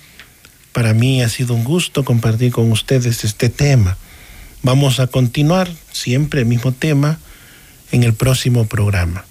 Para 0.72 0.92
mí 0.92 1.22
ha 1.22 1.30
sido 1.30 1.54
un 1.54 1.64
gusto 1.64 2.04
compartir 2.04 2.52
con 2.52 2.70
ustedes 2.70 3.24
este 3.24 3.48
tema. 3.48 3.96
Vamos 4.62 5.00
a 5.00 5.06
continuar 5.06 5.70
siempre 5.92 6.40
el 6.40 6.46
mismo 6.46 6.72
tema 6.72 7.18
en 7.90 8.04
el 8.04 8.12
próximo 8.12 8.66
programa. 8.66 9.24